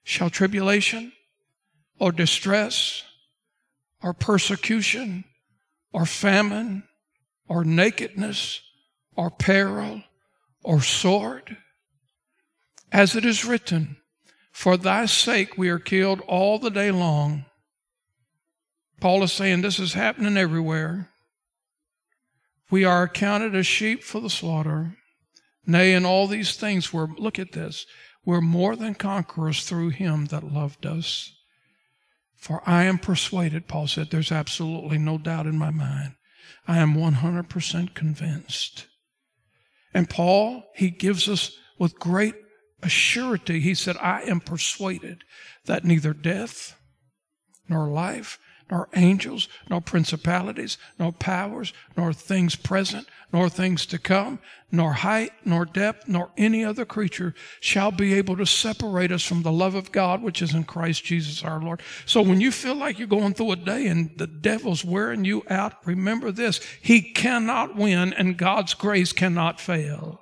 Shall 0.03 0.31
tribulation 0.31 1.13
or 1.99 2.11
distress 2.11 3.03
or 4.03 4.15
persecution 4.15 5.25
or 5.93 6.07
famine 6.07 6.85
or 7.47 7.67
nakedness 7.67 8.63
or 9.17 9.31
peril 9.31 10.03
or 10.63 10.81
sword? 10.81 11.57
As 12.93 13.17
it 13.17 13.25
is 13.25 13.45
written, 13.45 13.97
For 14.53 14.77
thy 14.77 15.07
sake 15.07 15.59
we 15.59 15.69
are 15.69 15.79
killed 15.79 16.21
all 16.29 16.59
the 16.59 16.71
day 16.71 16.91
long. 16.91 17.47
Paul 19.01 19.23
is 19.23 19.33
saying 19.33 19.61
this 19.61 19.79
is 19.79 19.95
happening 19.95 20.37
everywhere. 20.37 21.11
We 22.71 22.85
are 22.85 23.03
accounted 23.03 23.55
as 23.55 23.67
sheep 23.67 24.03
for 24.03 24.21
the 24.21 24.31
slaughter. 24.31 24.97
Nay, 25.67 25.93
in 25.93 26.05
all 26.05 26.27
these 26.27 26.57
things, 26.57 26.93
we're, 26.93 27.09
look 27.19 27.39
at 27.39 27.53
this, 27.53 27.87
we're 28.25 28.41
more 28.41 28.77
than 28.77 28.95
conquerors 28.95 29.65
through 29.65 29.91
him 29.91 30.27
that 30.27 30.53
loved 30.53 30.87
us. 30.87 31.35
For 32.37 32.63
I 32.67 32.85
am 32.85 32.99
persuaded, 32.99 33.69
Paul 33.69 33.87
said, 33.87 34.11
there's 34.11 34.33
absolutely 34.33 34.99
no 34.99 35.19
doubt 35.19 35.47
in 35.47 35.59
my 35.59 35.71
mind. 35.71 36.15
I 36.67 36.79
am 36.79 36.95
100% 36.95 37.95
convinced. 37.95 38.87
And 39.95 40.11
Paul, 40.11 40.65
he 40.75 40.91
gives 40.91 41.29
us 41.29 41.57
with 41.79 41.99
great 41.99 42.35
assurity, 42.83 43.61
he 43.61 43.75
said, 43.75 43.97
I 43.97 44.23
am 44.23 44.41
persuaded 44.41 45.23
that 45.65 45.85
neither 45.85 46.13
death, 46.13 46.79
nor 47.69 47.89
life, 47.89 48.39
nor 48.75 48.89
angels, 48.97 49.47
nor 49.71 49.81
principalities, 49.81 50.79
nor 50.99 51.13
powers, 51.13 51.73
nor 51.97 52.13
things 52.13 52.57
present, 52.57 53.07
nor 53.33 53.49
things 53.49 53.87
to 53.87 54.01
come, 54.01 54.41
nor 54.73 54.95
height, 54.95 55.31
nor 55.45 55.65
depth, 55.65 56.09
nor 56.09 56.33
any 56.37 56.65
other 56.65 56.85
creature 56.85 57.37
shall 57.61 57.93
be 57.93 58.15
able 58.15 58.37
to 58.37 58.45
separate 58.45 59.13
us 59.13 59.23
from 59.23 59.43
the 59.43 59.53
love 59.53 59.77
of 59.77 59.93
God 59.93 60.23
which 60.23 60.43
is 60.43 60.53
in 60.53 60.65
Christ 60.65 61.05
Jesus 61.05 61.45
our 61.45 61.61
Lord. 61.61 61.83
So 62.05 62.21
when 62.21 62.41
you 62.41 62.51
feel 62.51 62.75
like 62.75 62.99
you're 62.99 63.07
going 63.07 63.35
through 63.35 63.53
a 63.53 63.57
day 63.57 63.87
and 63.87 64.11
the 64.19 64.27
devil's 64.27 64.85
wearing 64.85 65.25
you 65.25 65.45
out, 65.49 65.75
remember 65.87 66.33
this. 66.33 66.59
He 66.83 67.01
cannot 67.01 67.77
win 67.77 68.13
and 68.13 68.37
God's 68.37 68.75
grace 68.75 69.13
cannot 69.13 69.61
fail. 69.61 70.21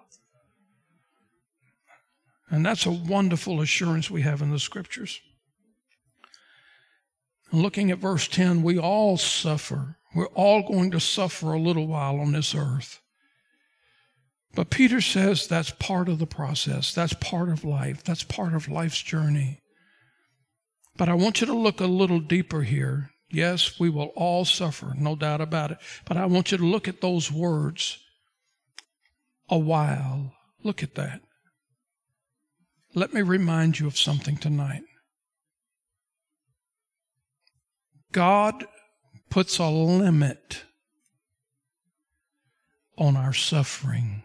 And 2.51 2.67
that's 2.67 2.85
a 2.85 2.91
wonderful 2.91 3.63
assurance 3.63 4.11
we 4.11 4.21
have 4.21 4.43
in 4.43 4.51
the 4.51 4.59
scriptures. 4.59 5.23
Looking 7.53 7.91
at 7.91 7.99
verse 7.99 8.29
10, 8.29 8.63
we 8.63 8.79
all 8.79 9.19
suffer. 9.19 9.99
We're 10.15 10.27
all 10.29 10.67
going 10.67 10.91
to 10.93 11.01
suffer 11.01 11.53
a 11.53 11.61
little 11.61 11.87
while 11.87 12.19
on 12.19 12.33
this 12.33 12.55
earth. 12.55 13.01
But 14.55 14.71
Peter 14.71 15.01
says 15.01 15.47
that's 15.47 15.71
part 15.71 16.09
of 16.09 16.19
the 16.19 16.27
process. 16.27 16.95
That's 16.95 17.15
part 17.15 17.49
of 17.49 17.65
life. 17.65 18.05
That's 18.05 18.23
part 18.23 18.55
of 18.55 18.69
life's 18.69 19.03
journey. 19.03 19.63
But 20.97 21.09
I 21.09 21.15
want 21.15 21.41
you 21.41 21.47
to 21.47 21.55
look 21.55 21.81
a 21.81 21.87
little 21.87 22.21
deeper 22.21 22.63
here. 22.63 23.11
Yes, 23.31 23.81
we 23.81 23.89
will 23.89 24.13
all 24.15 24.45
suffer, 24.45 24.93
no 24.99 25.17
doubt 25.17 25.41
about 25.41 25.71
it. 25.73 25.79
But 26.05 26.19
I 26.19 26.27
want 26.27 26.53
you 26.53 26.59
to 26.59 26.67
look 26.67 26.87
at 26.87 27.01
those 27.01 27.33
words. 27.33 27.99
A 29.49 29.59
while. 29.59 30.35
Look 30.63 30.83
at 30.83 30.95
that. 30.97 31.23
Let 32.95 33.15
me 33.15 33.23
remind 33.23 33.79
you 33.79 33.87
of 33.87 33.97
something 33.97 34.37
tonight. 34.37 34.83
God 38.13 38.67
puts 39.31 39.59
a 39.59 39.69
limit 39.69 40.65
on 42.99 43.17
our 43.17 43.33
suffering. 43.33 44.23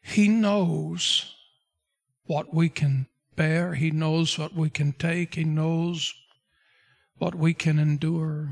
He 0.00 0.26
knows 0.26 1.34
what 2.24 2.54
we 2.54 2.70
can 2.70 3.06
bear, 3.36 3.74
He 3.74 3.90
knows 3.90 4.38
what 4.38 4.54
we 4.54 4.70
can 4.70 4.92
take, 4.92 5.34
He 5.34 5.44
knows 5.44 6.14
what 7.18 7.34
we 7.34 7.52
can 7.52 7.78
endure. 7.78 8.48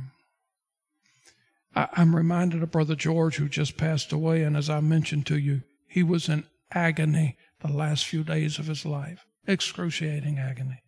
I, 1.74 1.88
am 1.96 2.14
reminded 2.14 2.62
of 2.62 2.70
Brother 2.70 2.94
George, 2.94 3.36
who 3.36 3.48
just 3.48 3.78
passed 3.78 4.12
away, 4.12 4.42
and 4.42 4.56
as 4.56 4.68
I 4.68 4.80
mentioned 4.80 5.26
to 5.26 5.38
you, 5.38 5.62
he 5.88 6.02
was 6.02 6.28
in 6.28 6.44
agony 6.72 7.36
the 7.60 7.72
last 7.72 8.04
few 8.04 8.22
days 8.22 8.58
of 8.58 8.66
his 8.66 8.84
life, 8.84 9.24
excruciating 9.46 10.38
agony 10.38 10.82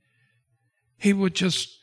he 0.99 1.13
would 1.13 1.35
just 1.35 1.79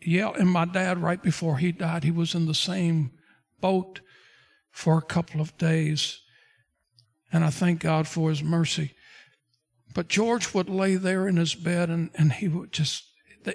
yell. 0.00 0.34
And 0.34 0.48
my 0.48 0.64
dad, 0.64 1.02
right 1.02 1.22
before 1.22 1.58
he 1.58 1.72
died, 1.72 2.04
he 2.04 2.10
was 2.10 2.34
in 2.34 2.46
the 2.46 2.54
same 2.54 3.12
boat 3.60 4.00
for 4.70 4.98
a 4.98 5.02
couple 5.02 5.40
of 5.40 5.56
days. 5.58 6.20
And 7.32 7.44
I 7.44 7.50
thank 7.50 7.80
God 7.80 8.06
for 8.06 8.30
his 8.30 8.42
mercy. 8.42 8.94
But 9.94 10.08
George 10.08 10.54
would 10.54 10.68
lay 10.68 10.96
there 10.96 11.26
in 11.26 11.36
his 11.36 11.54
bed 11.54 11.90
and, 11.90 12.10
and 12.14 12.32
he 12.32 12.48
would 12.48 12.72
just, 12.72 13.04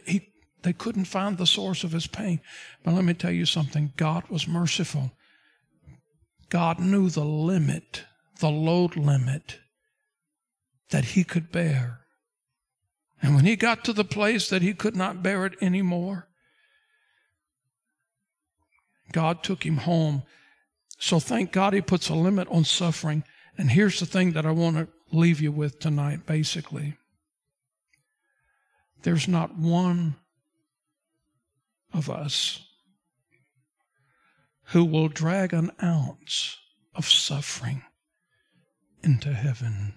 he, 0.06 0.30
they 0.64 0.74
couldn't 0.74 1.06
find 1.06 1.38
the 1.38 1.46
source 1.46 1.84
of 1.84 1.92
his 1.92 2.08
pain. 2.08 2.42
But 2.84 2.94
let 2.94 3.06
me 3.06 3.14
tell 3.14 3.32
you 3.32 3.46
something 3.46 3.94
God 3.96 4.28
was 4.30 4.48
merciful. 4.48 5.12
God 6.50 6.80
knew 6.80 7.10
the 7.10 7.24
limit, 7.24 8.04
the 8.40 8.50
load 8.50 8.96
limit 8.96 9.60
that 10.90 11.06
he 11.06 11.24
could 11.24 11.52
bear. 11.52 12.03
And 13.24 13.36
when 13.36 13.46
he 13.46 13.56
got 13.56 13.86
to 13.86 13.94
the 13.94 14.04
place 14.04 14.50
that 14.50 14.62
he 14.62 14.74
could 14.74 14.98
not 14.98 15.24
bear 15.24 15.46
it 15.46 15.56
anymore, 15.62 16.28
God 19.14 19.44
took 19.44 19.66
him 19.66 19.78
home. 19.78 20.24
So 21.00 21.22
thank 21.22 21.54
God 21.54 21.72
he 21.72 21.80
puts 21.80 22.10
a 22.10 22.16
limit 22.16 22.50
on 22.50 22.66
suffering. 22.66 23.24
And 23.58 23.72
here's 23.72 24.02
the 24.02 24.06
thing 24.06 24.34
that 24.34 24.46
I 24.46 24.52
want 24.52 24.76
to 24.76 24.88
leave 25.14 25.40
you 25.40 25.54
with 25.54 25.80
tonight, 25.80 26.26
basically. 26.26 26.98
There's 29.04 29.28
not 29.28 29.58
one 29.58 30.16
of 31.94 32.10
us 32.10 32.66
who 34.68 34.84
will 34.84 35.08
drag 35.08 35.54
an 35.54 35.72
ounce 35.82 36.58
of 36.94 37.06
suffering 37.06 37.84
into 39.02 39.32
heaven. 39.32 39.94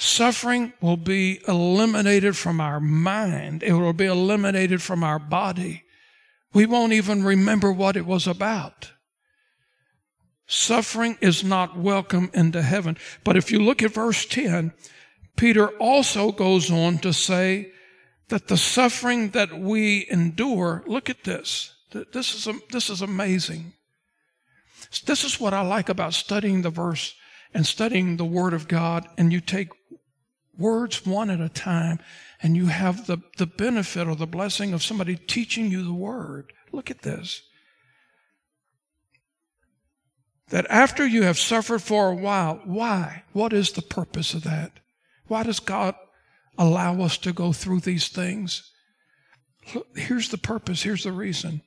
Suffering 0.00 0.72
will 0.80 0.96
be 0.96 1.40
eliminated 1.48 2.36
from 2.36 2.60
our 2.60 2.78
mind. 2.78 3.64
It 3.64 3.72
will 3.72 3.92
be 3.92 4.06
eliminated 4.06 4.80
from 4.80 5.02
our 5.02 5.18
body. 5.18 5.82
We 6.54 6.66
won't 6.66 6.92
even 6.92 7.24
remember 7.24 7.72
what 7.72 7.96
it 7.96 8.06
was 8.06 8.28
about. 8.28 8.92
Suffering 10.46 11.18
is 11.20 11.42
not 11.42 11.76
welcome 11.76 12.30
into 12.32 12.62
heaven. 12.62 12.96
But 13.24 13.36
if 13.36 13.50
you 13.50 13.58
look 13.58 13.82
at 13.82 13.92
verse 13.92 14.24
10, 14.24 14.72
Peter 15.36 15.66
also 15.78 16.30
goes 16.30 16.70
on 16.70 16.98
to 16.98 17.12
say 17.12 17.72
that 18.28 18.46
the 18.46 18.56
suffering 18.56 19.30
that 19.30 19.58
we 19.58 20.06
endure, 20.10 20.84
look 20.86 21.10
at 21.10 21.24
this. 21.24 21.74
This 21.90 22.46
is, 22.46 22.54
this 22.70 22.88
is 22.88 23.02
amazing. 23.02 23.72
This 25.06 25.24
is 25.24 25.40
what 25.40 25.54
I 25.54 25.62
like 25.62 25.88
about 25.88 26.14
studying 26.14 26.62
the 26.62 26.70
verse 26.70 27.16
and 27.52 27.66
studying 27.66 28.16
the 28.16 28.24
Word 28.24 28.54
of 28.54 28.68
God, 28.68 29.08
and 29.18 29.32
you 29.32 29.40
take 29.40 29.70
words 30.58 31.06
one 31.06 31.30
at 31.30 31.40
a 31.40 31.48
time, 31.48 32.00
and 32.42 32.56
you 32.56 32.66
have 32.66 33.06
the, 33.06 33.18
the 33.36 33.46
benefit 33.46 34.08
or 34.08 34.14
the 34.14 34.26
blessing 34.26 34.74
of 34.74 34.82
somebody 34.82 35.16
teaching 35.16 35.70
you 35.70 35.82
the 35.82 35.92
Word. 35.92 36.52
Look 36.72 36.90
at 36.90 37.02
this. 37.02 37.42
That 40.50 40.66
after 40.70 41.06
you 41.06 41.22
have 41.24 41.38
suffered 41.38 41.82
for 41.82 42.08
a 42.08 42.14
while, 42.14 42.60
why? 42.64 43.24
What 43.32 43.52
is 43.52 43.72
the 43.72 43.82
purpose 43.82 44.34
of 44.34 44.44
that? 44.44 44.72
Why 45.26 45.42
does 45.42 45.60
God 45.60 45.94
allow 46.56 47.00
us 47.02 47.18
to 47.18 47.32
go 47.32 47.52
through 47.52 47.80
these 47.80 48.08
things? 48.08 48.70
Here's 49.94 50.30
the 50.30 50.38
purpose, 50.38 50.82
here's 50.82 51.04
the 51.04 51.12
reason. 51.12 51.62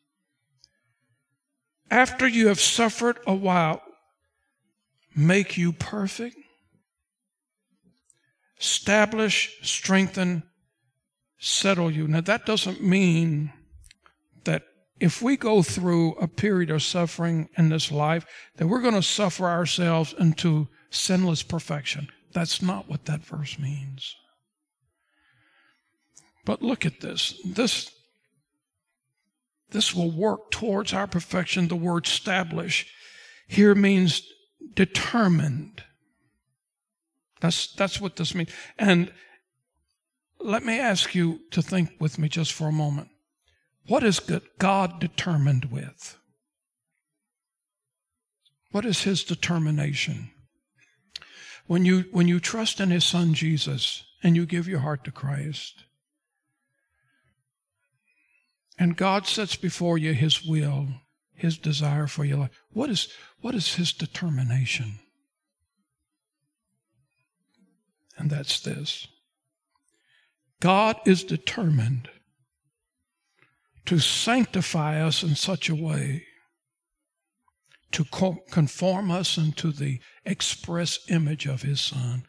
After 1.92 2.28
you 2.28 2.48
have 2.48 2.60
suffered 2.60 3.20
a 3.28 3.36
while, 3.36 3.84
make 5.16 5.58
you 5.58 5.74
perfect, 5.74 6.38
establish, 8.62 9.58
strengthen, 9.64 10.44
settle 11.40 11.92
you. 11.92 12.08
Now, 12.08 12.22
that 12.22 12.46
doesn't 12.46 12.84
mean 12.84 13.52
that 14.44 14.64
if 15.00 15.22
we 15.22 15.36
go 15.36 15.64
through 15.64 16.14
a 16.14 16.28
period 16.28 16.70
of 16.70 16.84
suffering 16.84 17.50
in 17.58 17.70
this 17.70 17.92
life, 17.92 18.26
that 18.58 18.68
we're 18.68 18.82
going 18.82 18.94
to 18.94 19.02
suffer 19.02 19.46
ourselves 19.46 20.14
into 20.20 20.68
sinless 20.92 21.42
perfection. 21.42 22.08
That's 22.34 22.62
not 22.62 22.88
what 22.88 23.06
that 23.06 23.26
verse 23.26 23.58
means. 23.58 24.16
But 26.46 26.62
look 26.62 26.86
at 26.86 27.02
this. 27.02 27.40
This, 27.44 27.92
this 29.72 29.96
will 29.96 30.12
work 30.12 30.52
towards 30.52 30.94
our 30.94 31.08
perfection. 31.08 31.68
The 31.68 31.76
word 31.76 32.06
establish 32.06 32.88
here 33.48 33.74
means 33.74 34.22
determined. 34.76 35.84
That's, 37.42 37.74
that's 37.74 38.00
what 38.00 38.16
this 38.16 38.34
means. 38.34 38.50
And 38.80 39.12
let 40.40 40.64
me 40.64 40.80
ask 40.80 41.14
you 41.14 41.42
to 41.52 41.62
think 41.62 41.92
with 42.00 42.18
me 42.18 42.30
just 42.30 42.54
for 42.54 42.68
a 42.68 42.72
moment. 42.72 43.10
What 43.88 44.04
is 44.04 44.22
God 44.60 45.00
determined 45.00 45.66
with? 45.66 46.18
What 48.72 48.86
is 48.86 49.04
his 49.04 49.24
determination? 49.24 50.32
When 51.68 51.84
you, 51.84 52.06
when 52.12 52.28
you 52.28 52.40
trust 52.40 52.80
in 52.80 52.92
his 52.92 53.06
son 53.06 53.34
Jesus 53.34 54.04
and 54.24 54.36
you 54.36 54.46
give 54.46 54.68
your 54.68 54.80
heart 54.80 55.04
to 55.06 55.12
Christ, 55.12 55.84
and 58.78 58.96
God 58.96 59.28
sets 59.28 59.56
before 59.56 59.98
you 59.98 60.14
his 60.14 60.46
will, 60.46 60.88
his 61.34 61.58
desire 61.58 62.08
for 62.08 62.24
your 62.24 62.38
life, 62.38 62.62
what 62.72 62.90
is, 62.90 63.10
what 63.42 63.56
is 63.56 63.76
his 63.76 63.92
determination? 63.94 65.00
And 68.18 68.30
that's 68.30 68.60
this. 68.60 69.08
God 70.60 70.98
is 71.06 71.24
determined 71.24 72.10
to 73.86 74.00
sanctify 74.00 75.02
us 75.02 75.24
in 75.24 75.36
such 75.36 75.70
a 75.70 75.76
way 75.76 76.26
to 77.92 78.06
conform 78.52 79.12
us 79.12 79.38
into 79.38 79.72
the 79.72 80.00
express 80.24 81.00
image 81.10 81.46
of 81.46 81.64
his 81.64 81.82
son 81.82 82.24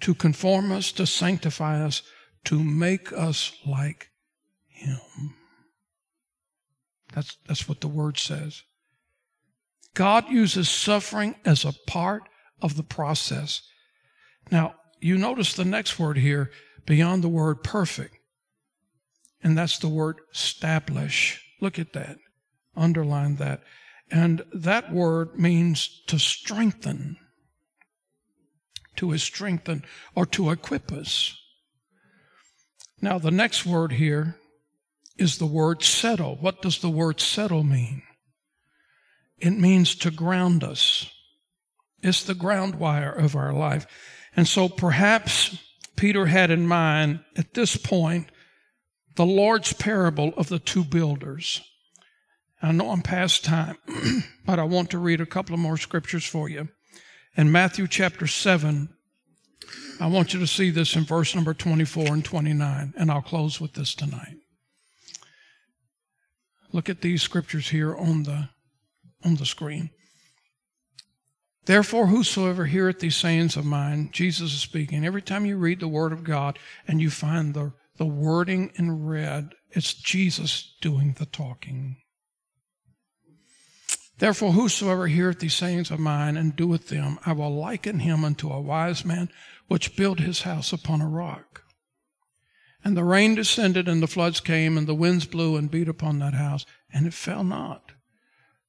to 0.00 0.14
conform 0.14 0.72
us 0.72 0.92
to 0.92 1.06
sanctify 1.06 1.82
us 1.82 2.02
to 2.44 2.62
make 2.62 3.12
us 3.12 3.52
like 3.64 4.10
him. 4.68 5.34
That's 7.14 7.36
that's 7.46 7.68
what 7.68 7.80
the 7.80 7.88
word 7.88 8.18
says. 8.18 8.62
God 9.94 10.30
uses 10.30 10.68
suffering 10.68 11.36
as 11.44 11.64
a 11.64 11.74
part 11.86 12.22
of 12.60 12.76
the 12.76 12.82
process. 12.82 13.62
Now 14.50 14.74
you 15.02 15.18
notice 15.18 15.54
the 15.54 15.64
next 15.64 15.98
word 15.98 16.16
here 16.16 16.50
beyond 16.86 17.22
the 17.22 17.28
word 17.28 17.62
perfect 17.62 18.16
and 19.42 19.58
that's 19.58 19.78
the 19.78 19.88
word 19.88 20.20
establish. 20.32 21.44
Look 21.60 21.78
at 21.78 21.92
that. 21.94 22.18
Underline 22.76 23.36
that. 23.36 23.62
And 24.10 24.44
that 24.52 24.92
word 24.92 25.38
means 25.38 26.02
to 26.06 26.18
strengthen, 26.18 27.16
to 28.96 29.16
strengthen, 29.18 29.84
or 30.14 30.26
to 30.26 30.50
equip 30.50 30.92
us. 30.92 31.36
Now, 33.00 33.18
the 33.18 33.30
next 33.30 33.66
word 33.66 33.92
here 33.92 34.36
is 35.16 35.38
the 35.38 35.46
word 35.46 35.82
settle. 35.82 36.36
What 36.36 36.62
does 36.62 36.78
the 36.78 36.90
word 36.90 37.20
settle 37.20 37.64
mean? 37.64 38.02
It 39.38 39.52
means 39.52 39.94
to 39.96 40.10
ground 40.10 40.62
us. 40.62 41.10
It's 42.00 42.22
the 42.22 42.34
ground 42.34 42.76
wire 42.76 43.12
of 43.12 43.34
our 43.34 43.52
life. 43.52 43.86
And 44.36 44.48
so 44.48 44.68
perhaps 44.68 45.56
Peter 45.96 46.26
had 46.26 46.50
in 46.50 46.66
mind 46.66 47.20
at 47.36 47.54
this 47.54 47.76
point 47.76 48.28
the 49.16 49.26
Lord's 49.26 49.72
parable 49.72 50.32
of 50.36 50.48
the 50.48 50.58
two 50.58 50.84
builders. 50.84 51.60
I 52.62 52.72
know 52.72 52.90
I'm 52.90 53.02
past 53.02 53.44
time, 53.44 53.76
but 54.46 54.58
I 54.58 54.64
want 54.64 54.90
to 54.90 54.98
read 54.98 55.20
a 55.20 55.26
couple 55.26 55.54
of 55.54 55.60
more 55.60 55.76
scriptures 55.76 56.24
for 56.24 56.48
you. 56.48 56.68
In 57.36 57.50
Matthew 57.50 57.88
chapter 57.88 58.26
7, 58.26 58.88
I 60.00 60.06
want 60.06 60.32
you 60.32 60.40
to 60.40 60.46
see 60.46 60.70
this 60.70 60.96
in 60.96 61.04
verse 61.04 61.34
number 61.34 61.54
24 61.54 62.06
and 62.06 62.24
29, 62.24 62.94
and 62.96 63.10
I'll 63.10 63.22
close 63.22 63.60
with 63.60 63.74
this 63.74 63.94
tonight. 63.94 64.36
Look 66.72 66.88
at 66.88 67.02
these 67.02 67.22
scriptures 67.22 67.68
here 67.68 67.94
on 67.94 68.22
the, 68.22 68.48
on 69.24 69.36
the 69.36 69.46
screen. 69.46 69.90
Therefore, 71.64 72.08
whosoever 72.08 72.66
heareth 72.66 72.98
these 72.98 73.16
sayings 73.16 73.56
of 73.56 73.64
mine, 73.64 74.10
Jesus 74.12 74.52
is 74.52 74.60
speaking. 74.60 75.04
Every 75.04 75.22
time 75.22 75.46
you 75.46 75.56
read 75.56 75.80
the 75.80 75.88
Word 75.88 76.12
of 76.12 76.24
God 76.24 76.58
and 76.88 77.00
you 77.00 77.08
find 77.08 77.54
the 77.54 77.72
the 77.96 78.06
wording 78.06 78.72
in 78.76 79.06
red, 79.06 79.54
it's 79.70 79.94
Jesus 79.94 80.74
doing 80.80 81.14
the 81.18 81.26
talking. 81.26 81.98
Therefore, 84.18 84.52
whosoever 84.52 85.06
heareth 85.06 85.40
these 85.40 85.54
sayings 85.54 85.90
of 85.90 85.98
mine 85.98 86.36
and 86.36 86.56
doeth 86.56 86.88
them, 86.88 87.18
I 87.26 87.32
will 87.32 87.54
liken 87.54 88.00
him 88.00 88.24
unto 88.24 88.50
a 88.50 88.60
wise 88.60 89.04
man 89.04 89.30
which 89.68 89.96
built 89.96 90.20
his 90.20 90.42
house 90.42 90.72
upon 90.72 91.00
a 91.00 91.08
rock. 91.08 91.64
And 92.84 92.96
the 92.96 93.04
rain 93.04 93.34
descended, 93.34 93.88
and 93.88 94.02
the 94.02 94.08
floods 94.08 94.40
came, 94.40 94.76
and 94.76 94.86
the 94.86 94.94
winds 94.94 95.24
blew 95.24 95.56
and 95.56 95.70
beat 95.70 95.88
upon 95.88 96.18
that 96.18 96.34
house, 96.34 96.66
and 96.92 97.06
it 97.06 97.14
fell 97.14 97.44
not, 97.44 97.92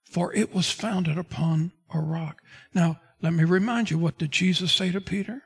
for 0.04 0.34
it 0.34 0.54
was 0.54 0.70
founded 0.70 1.18
upon 1.18 1.72
a 1.94 2.00
rock. 2.00 2.42
Now, 2.74 3.00
let 3.22 3.34
me 3.34 3.44
remind 3.44 3.92
you 3.92 3.98
what 3.98 4.18
did 4.18 4.32
Jesus 4.32 4.72
say 4.72 4.92
to 4.92 5.02
Peter? 5.02 5.42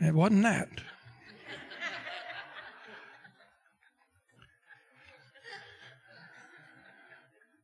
It 0.00 0.14
wasn't 0.14 0.42
that. 0.44 0.68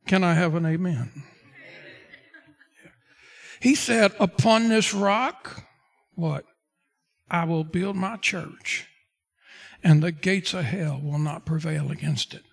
Can 0.05 0.23
I 0.23 0.33
have 0.33 0.55
an 0.55 0.65
amen? 0.65 1.11
He 3.59 3.75
said, 3.75 4.13
Upon 4.19 4.69
this 4.69 4.93
rock, 4.93 5.63
what? 6.15 6.45
I 7.29 7.43
will 7.43 7.65
build 7.65 7.97
my 7.97 8.15
church, 8.15 8.87
and 9.83 10.01
the 10.01 10.13
gates 10.13 10.53
of 10.53 10.63
hell 10.63 11.01
will 11.03 11.19
not 11.19 11.45
prevail 11.45 11.91
against 11.91 12.33
it. 12.33 12.43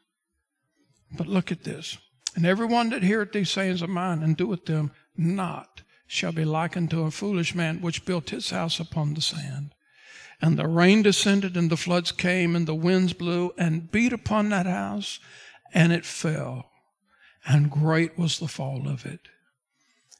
But 1.16 1.28
look 1.28 1.52
at 1.52 1.62
this. 1.62 1.96
And 2.34 2.44
everyone 2.44 2.90
that 2.90 3.02
heareth 3.02 3.32
these 3.32 3.50
sayings 3.50 3.82
of 3.82 3.90
mine 3.90 4.22
and 4.22 4.36
doeth 4.36 4.66
them 4.66 4.90
not 5.16 5.82
shall 6.06 6.32
be 6.32 6.44
likened 6.44 6.90
to 6.90 7.02
a 7.02 7.10
foolish 7.10 7.54
man 7.54 7.80
which 7.80 8.04
built 8.04 8.30
his 8.30 8.50
house 8.50 8.80
upon 8.80 9.14
the 9.14 9.20
sand. 9.20 9.74
And 10.40 10.58
the 10.58 10.66
rain 10.66 11.02
descended, 11.02 11.56
and 11.56 11.70
the 11.70 11.76
floods 11.76 12.12
came, 12.12 12.56
and 12.56 12.66
the 12.66 12.74
winds 12.74 13.12
blew 13.12 13.52
and 13.56 13.90
beat 13.90 14.12
upon 14.12 14.48
that 14.48 14.66
house, 14.66 15.20
and 15.72 15.92
it 15.92 16.04
fell. 16.04 16.70
And 17.46 17.70
great 17.70 18.18
was 18.18 18.38
the 18.38 18.48
fall 18.48 18.88
of 18.88 19.06
it. 19.06 19.20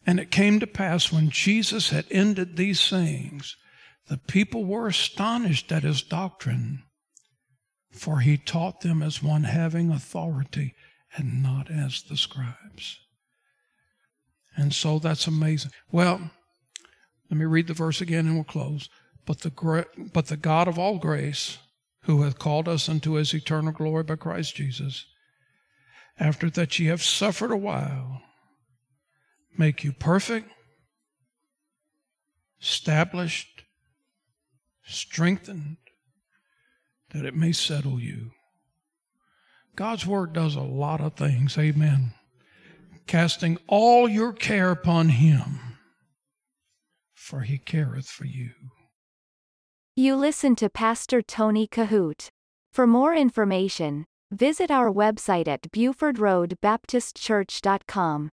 And 0.07 0.21
it 0.21 0.31
came 0.31 0.61
to 0.61 0.67
pass 0.67 1.13
when 1.13 1.31
Jesus 1.31 1.91
had 1.91 2.07
ended 2.11 2.57
these 2.57 2.81
sayings, 2.81 3.57
the 4.09 4.19
people 4.19 4.67
were 4.67 4.87
astonished 4.87 5.73
at 5.73 5.83
his 5.83 6.03
doctrine, 6.03 6.83
for 7.91 8.21
he 8.21 8.37
taught 8.37 8.83
them 8.83 9.03
as 9.03 9.23
one 9.23 9.45
having 9.45 9.91
authority 9.91 10.75
and 11.17 11.43
not 11.43 11.71
as 11.71 12.03
the 12.03 12.17
scribes. 12.17 13.01
And 14.57 14.73
so 14.73 14.99
that's 14.99 15.27
amazing. 15.27 15.73
Well, 15.91 16.31
let 17.31 17.39
me 17.39 17.45
read 17.45 17.67
the 17.67 17.75
verse 17.75 18.01
again 18.01 18.27
and 18.27 18.35
we'll 18.35 18.45
close. 18.45 18.89
But 19.27 19.41
the, 19.41 19.87
but 20.13 20.27
the 20.27 20.37
God 20.37 20.69
of 20.69 20.79
all 20.79 20.99
grace, 20.99 21.59
who 22.03 22.23
hath 22.23 22.39
called 22.39 22.69
us 22.69 22.89
unto 22.89 23.13
his 23.13 23.33
eternal 23.33 23.73
glory 23.73 24.03
by 24.03 24.17
Christ 24.17 24.57
Jesus, 24.57 25.07
after 26.19 26.51
that 26.51 26.79
ye 26.79 26.87
have 26.87 27.03
suffered 27.03 27.51
a 27.51 27.57
while, 27.57 28.23
make 29.57 29.83
you 29.83 29.93
perfect, 29.93 30.51
established, 32.61 33.63
strengthened, 34.87 35.79
that 37.13 37.25
it 37.25 37.35
may 37.35 37.53
settle 37.53 37.99
you. 37.99 38.33
God's 39.77 40.07
word 40.07 40.33
does 40.33 40.57
a 40.57 40.61
lot 40.61 41.01
of 41.01 41.15
things. 41.15 41.57
Amen. 41.59 42.13
Casting 43.07 43.59
all 43.67 44.09
your 44.09 44.33
care 44.33 44.71
upon 44.71 45.11
him, 45.11 45.61
for 47.15 47.41
he 47.41 47.59
careth 47.59 48.09
for 48.09 48.25
you. 48.25 48.51
You 49.97 50.17
listen 50.17 50.57
to 50.57 50.69
Pastor 50.71 51.23
Tony 51.23 51.69
Kohout. 51.69 52.31
For 52.73 52.87
more 52.87 53.15
information, 53.15 54.07
visit 54.33 54.71
our 54.71 54.91
website 54.91 55.47
at 55.47 55.71
BufordRoadBaptistChurch.com. 55.71 58.31